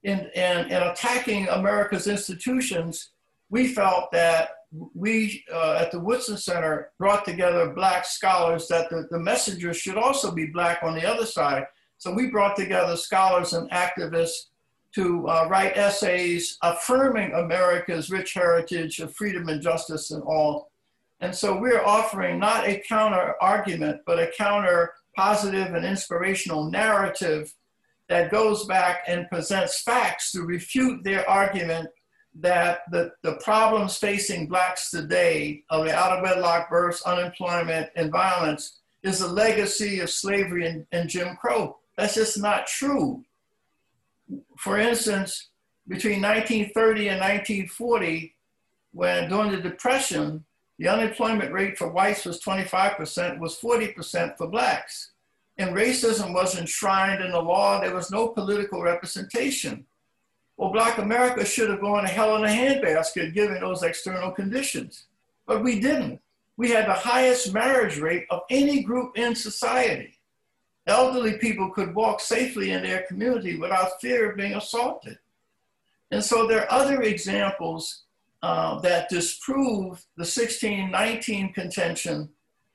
in, 0.04 0.30
in, 0.34 0.66
in 0.66 0.82
attacking 0.82 1.48
America's 1.48 2.06
institutions, 2.06 3.10
we 3.50 3.68
felt 3.68 4.10
that 4.12 4.50
we 4.94 5.44
uh, 5.52 5.78
at 5.80 5.90
the 5.92 6.00
Woodson 6.00 6.36
Center 6.36 6.90
brought 6.98 7.24
together 7.24 7.70
black 7.70 8.04
scholars 8.04 8.68
that 8.68 8.90
the, 8.90 9.06
the 9.10 9.18
messengers 9.18 9.76
should 9.76 9.96
also 9.96 10.32
be 10.32 10.46
black 10.46 10.82
on 10.82 10.94
the 10.94 11.06
other 11.06 11.26
side. 11.26 11.64
So 12.04 12.12
we 12.12 12.26
brought 12.26 12.54
together 12.54 12.98
scholars 12.98 13.54
and 13.54 13.70
activists 13.70 14.48
to 14.94 15.26
uh, 15.26 15.46
write 15.48 15.74
essays 15.74 16.58
affirming 16.60 17.32
America's 17.32 18.10
rich 18.10 18.34
heritage 18.34 19.00
of 19.00 19.16
freedom 19.16 19.48
and 19.48 19.62
justice 19.62 20.10
and 20.10 20.22
all. 20.24 20.70
And 21.20 21.34
so 21.34 21.58
we're 21.58 21.82
offering 21.82 22.38
not 22.38 22.68
a 22.68 22.82
counter 22.86 23.36
argument, 23.40 24.02
but 24.04 24.18
a 24.18 24.30
counter 24.36 24.92
positive 25.16 25.72
and 25.72 25.86
inspirational 25.86 26.70
narrative 26.70 27.54
that 28.10 28.30
goes 28.30 28.66
back 28.66 29.04
and 29.06 29.26
presents 29.30 29.80
facts 29.80 30.30
to 30.32 30.42
refute 30.42 31.02
their 31.04 31.26
argument 31.26 31.88
that 32.34 32.80
the, 32.90 33.12
the 33.22 33.36
problems 33.42 33.96
facing 33.96 34.46
blacks 34.46 34.90
today 34.90 35.62
of 35.70 35.86
the 35.86 35.94
out 35.94 36.18
of 36.18 36.22
wedlock 36.22 36.68
births, 36.68 37.00
unemployment, 37.06 37.88
and 37.96 38.12
violence 38.12 38.80
is 39.02 39.22
a 39.22 39.32
legacy 39.32 40.00
of 40.00 40.10
slavery 40.10 40.66
and, 40.66 40.86
and 40.92 41.08
Jim 41.08 41.34
Crow. 41.36 41.78
That's 41.96 42.14
just 42.14 42.40
not 42.40 42.66
true. 42.66 43.24
For 44.58 44.78
instance, 44.78 45.48
between 45.86 46.22
1930 46.22 47.08
and 47.08 47.20
1940, 47.20 48.34
when 48.92 49.28
during 49.28 49.50
the 49.50 49.58
Depression, 49.58 50.44
the 50.78 50.88
unemployment 50.88 51.52
rate 51.52 51.78
for 51.78 51.88
whites 51.88 52.24
was 52.24 52.40
25%, 52.40 53.38
was 53.38 53.58
40% 53.60 54.36
for 54.36 54.48
blacks 54.48 55.12
and 55.58 55.74
racism 55.74 56.34
was 56.34 56.58
enshrined 56.58 57.22
in 57.22 57.30
the 57.30 57.40
law. 57.40 57.80
There 57.80 57.94
was 57.94 58.10
no 58.10 58.28
political 58.28 58.82
representation. 58.82 59.86
Well, 60.56 60.72
Black 60.72 60.98
America 60.98 61.44
should 61.44 61.70
have 61.70 61.80
gone 61.80 62.02
to 62.02 62.08
hell 62.08 62.36
in 62.36 62.44
a 62.44 62.48
handbasket 62.48 63.34
given 63.34 63.60
those 63.60 63.82
external 63.82 64.30
conditions, 64.30 65.06
but 65.46 65.62
we 65.62 65.80
didn't. 65.80 66.20
We 66.56 66.70
had 66.70 66.86
the 66.86 66.94
highest 66.94 67.52
marriage 67.52 67.98
rate 67.98 68.26
of 68.30 68.42
any 68.50 68.82
group 68.82 69.18
in 69.18 69.34
society. 69.34 70.14
Elderly 70.86 71.38
people 71.38 71.70
could 71.70 71.94
walk 71.94 72.20
safely 72.20 72.72
in 72.72 72.82
their 72.82 73.02
community 73.02 73.56
without 73.56 74.00
fear 74.00 74.30
of 74.30 74.36
being 74.36 74.54
assaulted. 74.54 75.18
And 76.10 76.22
so 76.22 76.46
there 76.46 76.62
are 76.62 76.80
other 76.80 77.02
examples 77.02 78.04
uh, 78.42 78.78
that 78.80 79.08
disprove 79.08 80.04
the 80.16 80.26
1619 80.26 81.52
contention 81.54 82.28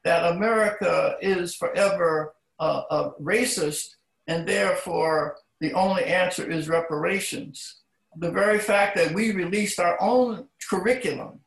that 0.04 0.34
America 0.34 1.16
is 1.22 1.56
forever 1.56 2.34
uh, 2.60 3.12
racist, 3.22 3.96
and 4.28 4.48
therefore 4.48 5.38
the 5.60 5.74
only 5.74 6.06
answer 6.06 6.50
is 6.50 6.68
reparations. 6.68 7.82
The 8.18 8.32
very 8.32 8.60
fact 8.60 8.96
that 8.98 9.14
we 9.14 9.32
released 9.32 9.80
our 9.80 10.02
own 10.02 10.48
curriculum, 10.70 11.40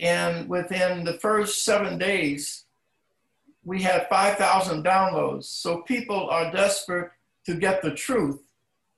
and 0.00 0.48
within 0.48 1.04
the 1.04 1.18
first 1.20 1.64
seven 1.64 1.98
days, 1.98 2.64
we 3.64 3.82
had 3.82 4.08
5,000 4.08 4.84
downloads. 4.84 5.44
So 5.44 5.82
people 5.82 6.28
are 6.30 6.50
desperate 6.50 7.10
to 7.46 7.54
get 7.54 7.82
the 7.82 7.94
truth. 7.94 8.40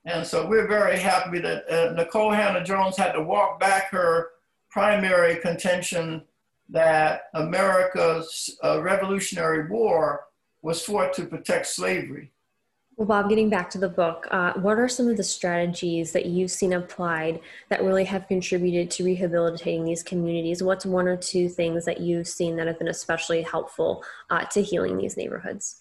And 0.06 0.26
so 0.26 0.46
we're 0.46 0.68
very 0.68 0.98
happy 0.98 1.38
that 1.40 1.64
uh, 1.70 1.94
Nikole 1.94 2.34
Hannah-Jones 2.34 2.96
had 2.96 3.12
to 3.12 3.22
walk 3.22 3.58
back 3.58 3.90
her 3.90 4.30
primary 4.70 5.36
contention 5.36 6.22
that 6.68 7.24
America's 7.34 8.58
uh, 8.62 8.82
Revolutionary 8.82 9.68
War 9.68 10.24
was 10.62 10.82
fought 10.82 11.12
to 11.14 11.26
protect 11.26 11.66
slavery. 11.66 12.32
Well, 12.96 13.08
Bob, 13.08 13.28
getting 13.28 13.50
back 13.50 13.70
to 13.70 13.78
the 13.78 13.88
book, 13.88 14.28
uh, 14.30 14.52
what 14.52 14.78
are 14.78 14.88
some 14.88 15.08
of 15.08 15.16
the 15.16 15.24
strategies 15.24 16.12
that 16.12 16.26
you've 16.26 16.52
seen 16.52 16.74
applied 16.74 17.40
that 17.68 17.82
really 17.82 18.04
have 18.04 18.28
contributed 18.28 18.88
to 18.92 19.04
rehabilitating 19.04 19.84
these 19.84 20.04
communities? 20.04 20.62
What's 20.62 20.86
one 20.86 21.08
or 21.08 21.16
two 21.16 21.48
things 21.48 21.84
that 21.86 22.00
you've 22.00 22.28
seen 22.28 22.54
that 22.56 22.68
have 22.68 22.78
been 22.78 22.88
especially 22.88 23.42
helpful 23.42 24.04
uh, 24.30 24.44
to 24.44 24.62
healing 24.62 24.96
these 24.96 25.16
neighborhoods? 25.16 25.80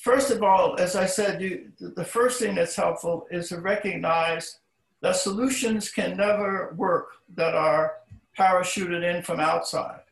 First 0.00 0.30
of 0.30 0.44
all, 0.44 0.78
as 0.78 0.94
I 0.94 1.06
said, 1.06 1.42
you, 1.42 1.72
the 1.80 2.04
first 2.04 2.38
thing 2.38 2.54
that's 2.54 2.76
helpful 2.76 3.26
is 3.32 3.48
to 3.48 3.60
recognize 3.60 4.60
that 5.00 5.16
solutions 5.16 5.90
can 5.90 6.16
never 6.16 6.72
work 6.76 7.08
that 7.34 7.54
are 7.54 7.96
parachuted 8.38 9.02
in 9.02 9.24
from 9.24 9.40
outside 9.40 10.03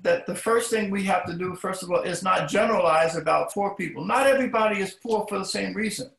that 0.00 0.26
the 0.26 0.34
first 0.34 0.70
thing 0.70 0.90
we 0.90 1.04
have 1.04 1.26
to 1.26 1.34
do, 1.34 1.54
first 1.56 1.82
of 1.82 1.90
all, 1.90 2.02
is 2.02 2.22
not 2.22 2.48
generalize 2.48 3.16
about 3.16 3.52
poor 3.52 3.74
people. 3.74 4.04
Not 4.04 4.26
everybody 4.26 4.80
is 4.80 4.94
poor 4.94 5.26
for 5.28 5.38
the 5.38 5.44
same 5.44 5.74
reason. 5.74 6.10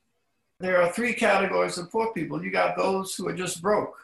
There 0.59 0.81
are 0.81 0.91
three 0.91 1.13
categories 1.13 1.77
of 1.77 1.89
poor 1.89 2.11
people. 2.13 2.43
You 2.43 2.51
got 2.51 2.75
those 2.75 3.15
who 3.15 3.27
are 3.29 3.35
just 3.35 3.61
broke. 3.61 3.95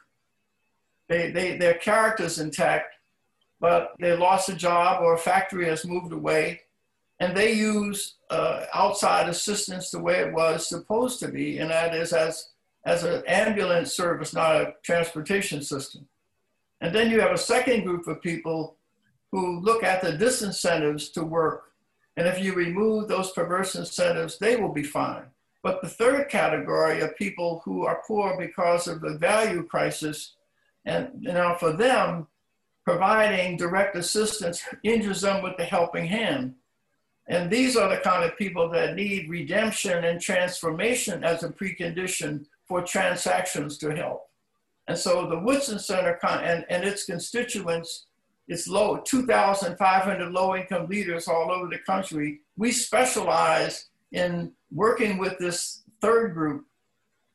They, 1.09 1.31
they, 1.31 1.57
their 1.57 1.73
character's 1.75 2.39
intact, 2.39 2.95
but 3.59 3.93
they 3.99 4.15
lost 4.15 4.49
a 4.49 4.55
job 4.55 5.01
or 5.01 5.15
a 5.15 5.19
factory 5.19 5.65
has 5.65 5.85
moved 5.85 6.13
away, 6.13 6.61
and 7.19 7.35
they 7.35 7.53
use 7.53 8.15
uh, 8.29 8.65
outside 8.73 9.27
assistance 9.27 9.91
the 9.91 9.99
way 9.99 10.19
it 10.19 10.33
was 10.33 10.67
supposed 10.67 11.19
to 11.19 11.27
be, 11.27 11.59
and 11.59 11.69
that 11.69 11.93
is 11.93 12.13
as 12.13 12.49
as 12.85 13.03
an 13.03 13.23
ambulance 13.25 13.93
service, 13.93 14.33
not 14.33 14.55
a 14.55 14.75
transportation 14.83 15.61
system. 15.61 16.07
And 16.81 16.93
then 16.93 17.09
you 17.09 17.19
have 17.19 17.31
a 17.31 17.37
second 17.37 17.83
group 17.83 18.07
of 18.07 18.21
people 18.21 18.75
who 19.35 19.59
look 19.59 19.83
at 19.83 20.01
the 20.01 20.13
disincentives 20.13 21.11
to 21.11 21.23
work. 21.23 21.71
And 22.15 22.25
if 22.25 22.41
you 22.41 22.53
remove 22.53 23.09
those 23.09 23.31
perverse 23.31 23.75
incentives, 23.75 24.37
they 24.37 24.55
will 24.55 24.71
be 24.71 24.83
fine. 24.83 25.25
But 25.61 25.81
the 25.81 25.89
third 25.89 26.29
category 26.29 27.01
of 27.01 27.17
people 27.17 27.61
who 27.65 27.85
are 27.85 28.01
poor 28.07 28.37
because 28.37 28.87
of 28.87 29.01
the 29.01 29.17
value 29.17 29.63
crisis, 29.63 30.35
and 30.85 31.09
you 31.19 31.33
know, 31.33 31.57
for 31.59 31.73
them, 31.73 32.27
providing 32.85 33.57
direct 33.57 33.97
assistance 33.97 34.63
injures 34.83 35.21
them 35.21 35.43
with 35.43 35.57
the 35.57 35.65
helping 35.65 36.05
hand. 36.05 36.55
And 37.27 37.51
these 37.51 37.75
are 37.75 37.89
the 37.89 37.97
kind 37.97 38.23
of 38.23 38.37
people 38.37 38.69
that 38.69 38.95
need 38.95 39.29
redemption 39.29 40.05
and 40.05 40.21
transformation 40.21 41.25
as 41.25 41.43
a 41.43 41.49
precondition 41.49 42.45
for 42.67 42.83
transactions 42.83 43.77
to 43.79 43.93
help. 43.93 44.29
And 44.87 44.97
so 44.97 45.27
the 45.27 45.39
Woodson 45.39 45.79
Center 45.79 46.17
and, 46.23 46.65
and 46.69 46.85
its 46.85 47.03
constituents, 47.03 48.05
it's 48.47 48.67
low, 48.67 48.97
2,500 48.97 50.31
low 50.31 50.55
income 50.55 50.87
leaders 50.87 51.27
all 51.27 51.51
over 51.51 51.67
the 51.67 51.79
country. 51.79 52.41
We 52.57 52.71
specialize 52.71 53.89
in 54.11 54.51
working 54.71 55.17
with 55.17 55.37
this 55.39 55.83
third 56.01 56.33
group. 56.33 56.65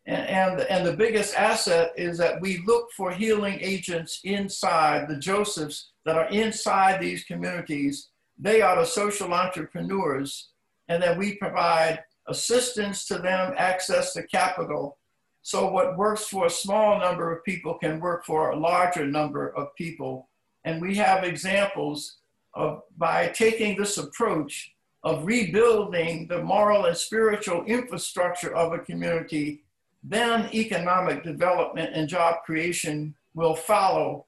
And, 0.07 0.27
and, 0.29 0.61
and 0.63 0.87
the 0.87 0.97
biggest 0.97 1.37
asset 1.37 1.93
is 1.97 2.17
that 2.19 2.41
we 2.41 2.63
look 2.67 2.91
for 2.97 3.11
healing 3.11 3.59
agents 3.61 4.21
inside 4.25 5.09
the 5.09 5.19
Josephs 5.19 5.91
that 6.05 6.17
are 6.17 6.29
inside 6.29 7.01
these 7.01 7.25
communities. 7.25 8.09
They 8.39 8.63
are 8.63 8.77
the 8.77 8.87
social 8.87 9.35
entrepreneurs, 9.35 10.51
and 10.89 11.03
that 11.03 11.19
we 11.19 11.35
provide 11.37 12.03
assistance 12.29 13.05
to 13.07 13.19
them, 13.19 13.53
access 13.57 14.15
to 14.15 14.23
capital, 14.23 14.97
so 15.43 15.71
what 15.71 15.97
works 15.97 16.27
for 16.27 16.47
a 16.47 16.51
small 16.51 16.99
number 16.99 17.33
of 17.33 17.45
people 17.45 17.75
can 17.75 18.01
work 18.01 18.25
for 18.25 18.51
a 18.51 18.57
larger 18.57 19.07
number 19.07 19.49
of 19.57 19.75
people. 19.75 20.29
And 20.65 20.81
we 20.81 20.97
have 20.97 21.25
examples 21.25 22.17
of 22.55 22.83
by 22.99 23.29
taking 23.29 23.77
this 23.77 23.97
approach 23.97 24.73
of 25.03 25.25
rebuilding 25.25 26.27
the 26.29 26.43
moral 26.43 26.85
and 26.87 26.97
spiritual 26.97 27.65
infrastructure 27.65 28.55
of 28.55 28.73
a 28.73 28.79
community, 28.79 29.63
then 30.03 30.53
economic 30.53 31.25
development 31.25 31.93
and 31.95 32.09
job 32.09 32.43
creation 32.45 33.15
will 33.35 33.55
follow 33.55 34.27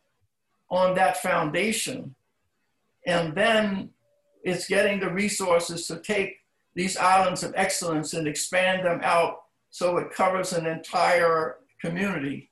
on 0.70 0.94
that 0.94 1.18
foundation. 1.18 2.14
And 3.06 3.34
then 3.34 3.90
it's 4.42 4.68
getting 4.68 5.00
the 5.00 5.10
resources 5.10 5.86
to 5.88 5.98
take 5.98 6.36
these 6.74 6.96
islands 6.96 7.42
of 7.42 7.52
excellence 7.54 8.14
and 8.14 8.26
expand 8.26 8.86
them 8.86 9.00
out 9.02 9.42
so 9.70 9.98
it 9.98 10.12
covers 10.12 10.52
an 10.52 10.66
entire 10.66 11.56
community. 11.80 12.50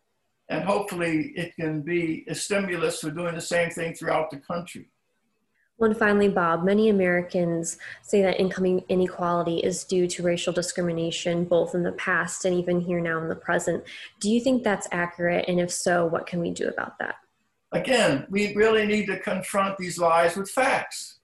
And 0.50 0.64
hopefully 0.64 1.32
it 1.36 1.54
can 1.54 1.80
be 1.80 2.24
a 2.28 2.34
stimulus 2.34 3.00
for 3.00 3.10
doing 3.10 3.36
the 3.36 3.40
same 3.40 3.70
thing 3.70 3.94
throughout 3.94 4.30
the 4.30 4.38
country. 4.38 4.90
Well, 5.78 5.90
and 5.90 5.98
finally, 5.98 6.28
Bob, 6.28 6.64
many 6.64 6.90
Americans 6.90 7.78
say 8.02 8.20
that 8.20 8.38
income 8.38 8.80
inequality 8.90 9.60
is 9.60 9.84
due 9.84 10.06
to 10.08 10.22
racial 10.22 10.52
discrimination, 10.52 11.44
both 11.44 11.74
in 11.74 11.84
the 11.84 11.92
past 11.92 12.44
and 12.44 12.54
even 12.54 12.80
here 12.80 13.00
now 13.00 13.18
in 13.22 13.28
the 13.28 13.36
present. 13.36 13.84
Do 14.20 14.28
you 14.28 14.40
think 14.40 14.62
that's 14.62 14.88
accurate? 14.92 15.46
And 15.48 15.58
if 15.58 15.70
so, 15.70 16.04
what 16.04 16.26
can 16.26 16.40
we 16.40 16.50
do 16.50 16.68
about 16.68 16.98
that? 16.98 17.14
Again, 17.72 18.26
we 18.28 18.52
really 18.54 18.84
need 18.86 19.06
to 19.06 19.20
confront 19.20 19.78
these 19.78 19.98
lies 19.98 20.36
with 20.36 20.50
facts. 20.50 21.20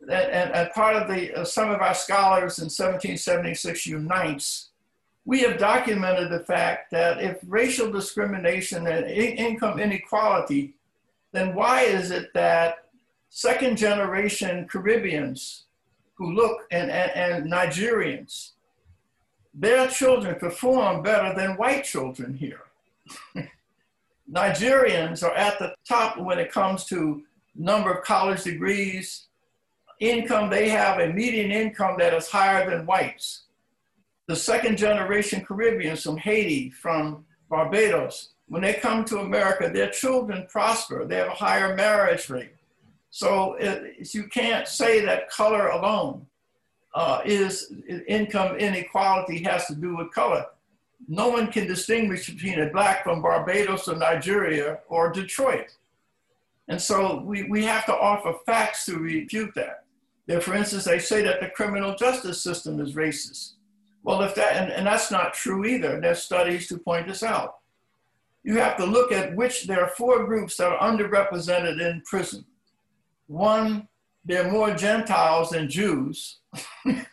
And, 0.00 0.10
and, 0.10 0.50
and 0.52 0.70
part 0.70 0.96
of 0.96 1.06
the, 1.06 1.34
uh, 1.34 1.44
some 1.44 1.70
of 1.70 1.80
our 1.80 1.94
scholars 1.94 2.58
in 2.58 2.64
1776 2.64 3.86
unites 3.86 4.67
we 5.28 5.40
have 5.40 5.58
documented 5.58 6.30
the 6.30 6.42
fact 6.44 6.90
that 6.90 7.22
if 7.22 7.38
racial 7.46 7.92
discrimination 7.92 8.86
and 8.86 9.04
in- 9.04 9.36
income 9.36 9.78
inequality, 9.78 10.72
then 11.32 11.54
why 11.54 11.82
is 11.82 12.10
it 12.10 12.32
that 12.32 12.86
second 13.28 13.76
generation 13.76 14.66
Caribbeans 14.66 15.64
who 16.14 16.32
look 16.32 16.62
and, 16.70 16.90
and, 16.90 17.10
and 17.10 17.52
Nigerians, 17.52 18.52
their 19.52 19.86
children 19.88 20.34
perform 20.36 21.02
better 21.02 21.34
than 21.34 21.58
white 21.58 21.84
children 21.84 22.32
here? 22.32 22.62
Nigerians 24.32 25.22
are 25.22 25.34
at 25.34 25.58
the 25.58 25.74
top 25.86 26.16
when 26.16 26.38
it 26.38 26.50
comes 26.50 26.86
to 26.86 27.22
number 27.54 27.92
of 27.92 28.02
college 28.02 28.44
degrees, 28.44 29.26
income, 30.00 30.48
they 30.48 30.70
have 30.70 31.00
a 31.00 31.12
median 31.12 31.50
income 31.50 31.96
that 31.98 32.14
is 32.14 32.30
higher 32.30 32.70
than 32.70 32.86
whites 32.86 33.42
the 34.28 34.36
second 34.36 34.76
generation 34.76 35.44
Caribbeans 35.44 36.02
from 36.02 36.18
Haiti, 36.18 36.70
from 36.70 37.24
Barbados, 37.48 38.34
when 38.46 38.62
they 38.62 38.74
come 38.74 39.04
to 39.06 39.20
America, 39.20 39.70
their 39.72 39.90
children 39.90 40.46
prosper. 40.50 41.06
They 41.06 41.16
have 41.16 41.28
a 41.28 41.34
higher 41.34 41.74
marriage 41.74 42.28
rate. 42.30 42.54
So 43.10 43.54
it, 43.54 44.14
you 44.14 44.24
can't 44.24 44.68
say 44.68 45.04
that 45.04 45.30
color 45.30 45.68
alone 45.68 46.26
uh, 46.94 47.22
is 47.24 47.72
income 48.06 48.56
inequality 48.56 49.42
has 49.44 49.66
to 49.66 49.74
do 49.74 49.96
with 49.96 50.12
color. 50.12 50.44
No 51.08 51.28
one 51.28 51.50
can 51.50 51.66
distinguish 51.66 52.28
between 52.28 52.60
a 52.60 52.70
black 52.70 53.04
from 53.04 53.22
Barbados 53.22 53.88
or 53.88 53.96
Nigeria 53.96 54.80
or 54.88 55.10
Detroit. 55.10 55.74
And 56.68 56.80
so 56.80 57.22
we, 57.22 57.44
we 57.44 57.64
have 57.64 57.86
to 57.86 57.96
offer 57.96 58.34
facts 58.44 58.84
to 58.86 58.98
refute 58.98 59.54
that. 59.54 59.84
There, 60.26 60.42
for 60.42 60.54
instance, 60.54 60.84
they 60.84 60.98
say 60.98 61.22
that 61.22 61.40
the 61.40 61.48
criminal 61.48 61.94
justice 61.94 62.42
system 62.42 62.78
is 62.78 62.94
racist. 62.94 63.52
Well, 64.08 64.22
if 64.22 64.34
that, 64.36 64.56
and, 64.56 64.72
and 64.72 64.86
that's 64.86 65.10
not 65.10 65.34
true 65.34 65.66
either. 65.66 66.00
There's 66.00 66.22
studies 66.22 66.66
to 66.68 66.78
point 66.78 67.06
this 67.06 67.22
out. 67.22 67.56
You 68.42 68.56
have 68.56 68.78
to 68.78 68.86
look 68.86 69.12
at 69.12 69.36
which, 69.36 69.66
there 69.66 69.82
are 69.82 69.90
four 69.90 70.24
groups 70.24 70.56
that 70.56 70.72
are 70.72 70.78
underrepresented 70.78 71.78
in 71.78 72.00
prison. 72.06 72.46
One, 73.26 73.86
there 74.24 74.46
are 74.46 74.50
more 74.50 74.74
Gentiles 74.74 75.50
than 75.50 75.68
Jews. 75.68 76.38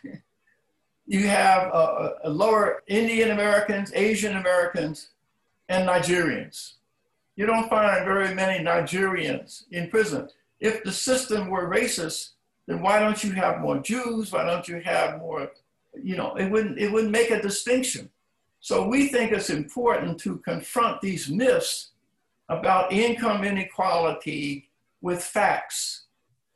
you 1.06 1.26
have 1.26 1.64
a, 1.64 2.14
a 2.24 2.30
lower 2.30 2.82
Indian 2.86 3.32
Americans, 3.32 3.92
Asian 3.94 4.38
Americans, 4.38 5.10
and 5.68 5.86
Nigerians. 5.86 6.76
You 7.36 7.44
don't 7.44 7.68
find 7.68 8.06
very 8.06 8.34
many 8.34 8.64
Nigerians 8.64 9.64
in 9.70 9.90
prison. 9.90 10.30
If 10.60 10.82
the 10.82 10.92
system 10.92 11.50
were 11.50 11.68
racist, 11.68 12.30
then 12.66 12.80
why 12.80 13.00
don't 13.00 13.22
you 13.22 13.32
have 13.32 13.60
more 13.60 13.80
Jews? 13.80 14.32
Why 14.32 14.46
don't 14.46 14.66
you 14.66 14.80
have 14.80 15.18
more 15.18 15.50
you 16.02 16.16
know, 16.16 16.34
it 16.36 16.50
wouldn't, 16.50 16.78
it 16.78 16.90
wouldn't 16.90 17.12
make 17.12 17.30
a 17.30 17.40
distinction. 17.40 18.10
So 18.60 18.86
we 18.88 19.08
think 19.08 19.32
it's 19.32 19.50
important 19.50 20.18
to 20.20 20.38
confront 20.38 21.00
these 21.00 21.28
myths 21.28 21.92
about 22.48 22.92
income 22.92 23.44
inequality 23.44 24.70
with 25.00 25.22
facts 25.22 26.06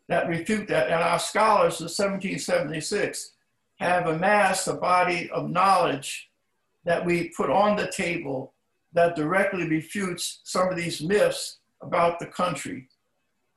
that 0.08 0.28
refute 0.28 0.68
that. 0.68 0.86
And 0.86 1.02
our 1.02 1.18
scholars 1.18 1.74
of 1.74 1.86
1776 1.86 3.32
have 3.78 4.06
amassed 4.06 4.68
a 4.68 4.74
body 4.74 5.30
of 5.30 5.50
knowledge 5.50 6.30
that 6.84 7.04
we 7.04 7.32
put 7.36 7.50
on 7.50 7.76
the 7.76 7.90
table 7.90 8.54
that 8.92 9.16
directly 9.16 9.68
refutes 9.68 10.40
some 10.44 10.68
of 10.68 10.76
these 10.76 11.00
myths 11.00 11.58
about 11.80 12.18
the 12.18 12.26
country. 12.26 12.88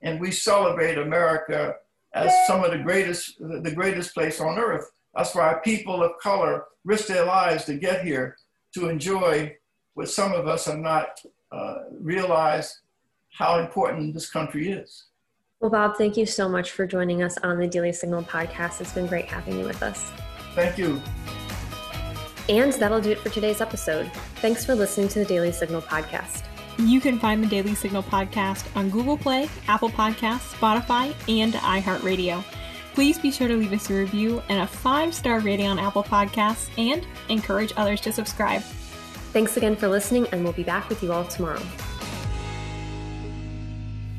And 0.01 0.19
we 0.19 0.31
celebrate 0.31 0.97
America 0.97 1.75
as 2.13 2.31
some 2.45 2.63
of 2.63 2.71
the 2.71 2.77
greatest, 2.77 3.39
the 3.39 3.73
greatest 3.73 4.13
place 4.13 4.39
on 4.39 4.59
earth. 4.59 4.91
That's 5.15 5.35
why 5.35 5.53
people 5.63 6.03
of 6.03 6.11
color 6.21 6.65
risk 6.83 7.07
their 7.07 7.25
lives 7.25 7.65
to 7.65 7.75
get 7.75 8.03
here 8.03 8.35
to 8.75 8.89
enjoy 8.89 9.55
what 9.93 10.09
some 10.09 10.33
of 10.33 10.47
us 10.47 10.65
have 10.65 10.79
not 10.79 11.19
uh, 11.51 11.75
realized 11.99 12.75
how 13.31 13.59
important 13.59 14.13
this 14.13 14.29
country 14.29 14.71
is. 14.71 15.05
Well, 15.59 15.71
Bob, 15.71 15.97
thank 15.97 16.17
you 16.17 16.25
so 16.25 16.49
much 16.49 16.71
for 16.71 16.85
joining 16.85 17.23
us 17.23 17.37
on 17.37 17.57
the 17.57 17.67
Daily 17.67 17.93
Signal 17.93 18.23
podcast. 18.23 18.81
It's 18.81 18.91
been 18.91 19.07
great 19.07 19.25
having 19.25 19.59
you 19.59 19.65
with 19.65 19.81
us. 19.81 20.11
Thank 20.55 20.77
you. 20.77 21.01
And 22.49 22.73
that'll 22.73 22.99
do 22.99 23.11
it 23.11 23.19
for 23.19 23.29
today's 23.29 23.61
episode. 23.61 24.11
Thanks 24.41 24.65
for 24.65 24.75
listening 24.75 25.07
to 25.09 25.19
the 25.19 25.25
Daily 25.25 25.51
Signal 25.51 25.81
podcast. 25.81 26.43
You 26.77 26.99
can 26.99 27.17
find 27.19 27.41
the 27.41 27.47
Daily 27.47 27.75
Signal 27.75 28.03
podcast 28.03 28.65
on 28.75 28.89
Google 28.89 29.17
Play, 29.17 29.47
Apple 29.67 29.89
Podcasts, 29.89 30.53
Spotify, 30.53 31.13
and 31.29 31.53
iHeartRadio. 31.53 32.43
Please 32.93 33.17
be 33.17 33.31
sure 33.31 33.47
to 33.47 33.55
leave 33.55 33.73
us 33.73 33.89
a 33.89 33.93
review 33.93 34.41
and 34.49 34.61
a 34.61 34.67
five 34.67 35.13
star 35.13 35.39
rating 35.39 35.67
on 35.67 35.79
Apple 35.79 36.03
Podcasts 36.03 36.69
and 36.77 37.05
encourage 37.29 37.73
others 37.75 37.99
to 38.01 38.11
subscribe. 38.11 38.61
Thanks 39.31 39.57
again 39.57 39.75
for 39.75 39.87
listening, 39.87 40.27
and 40.31 40.43
we'll 40.43 40.53
be 40.53 40.63
back 40.63 40.89
with 40.89 41.01
you 41.01 41.11
all 41.11 41.25
tomorrow. 41.25 41.61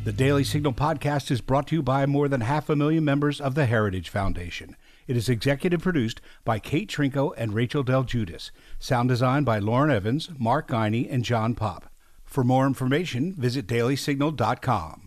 The 0.02 0.12
Daily 0.12 0.44
Signal 0.44 0.72
podcast 0.72 1.30
is 1.30 1.40
brought 1.40 1.68
to 1.68 1.76
you 1.76 1.82
by 1.82 2.04
more 2.04 2.28
than 2.28 2.42
half 2.42 2.68
a 2.68 2.76
million 2.76 3.04
members 3.04 3.40
of 3.40 3.54
the 3.54 3.66
Heritage 3.66 4.08
Foundation. 4.08 4.76
It 5.06 5.16
is 5.16 5.28
executive 5.28 5.80
produced 5.80 6.20
by 6.44 6.58
Kate 6.58 6.90
Trinko 6.90 7.32
and 7.36 7.54
Rachel 7.54 7.82
Del 7.82 8.04
Giudice. 8.04 8.50
Sound 8.78 9.08
design 9.08 9.44
by 9.44 9.60
Lauren 9.60 9.90
Evans, 9.90 10.30
Mark 10.36 10.68
Geiney, 10.68 11.10
and 11.10 11.24
John 11.24 11.54
Popp. 11.54 11.90
For 12.24 12.42
more 12.42 12.66
information, 12.66 13.32
visit 13.34 13.66
dailysignal.com. 13.66 15.03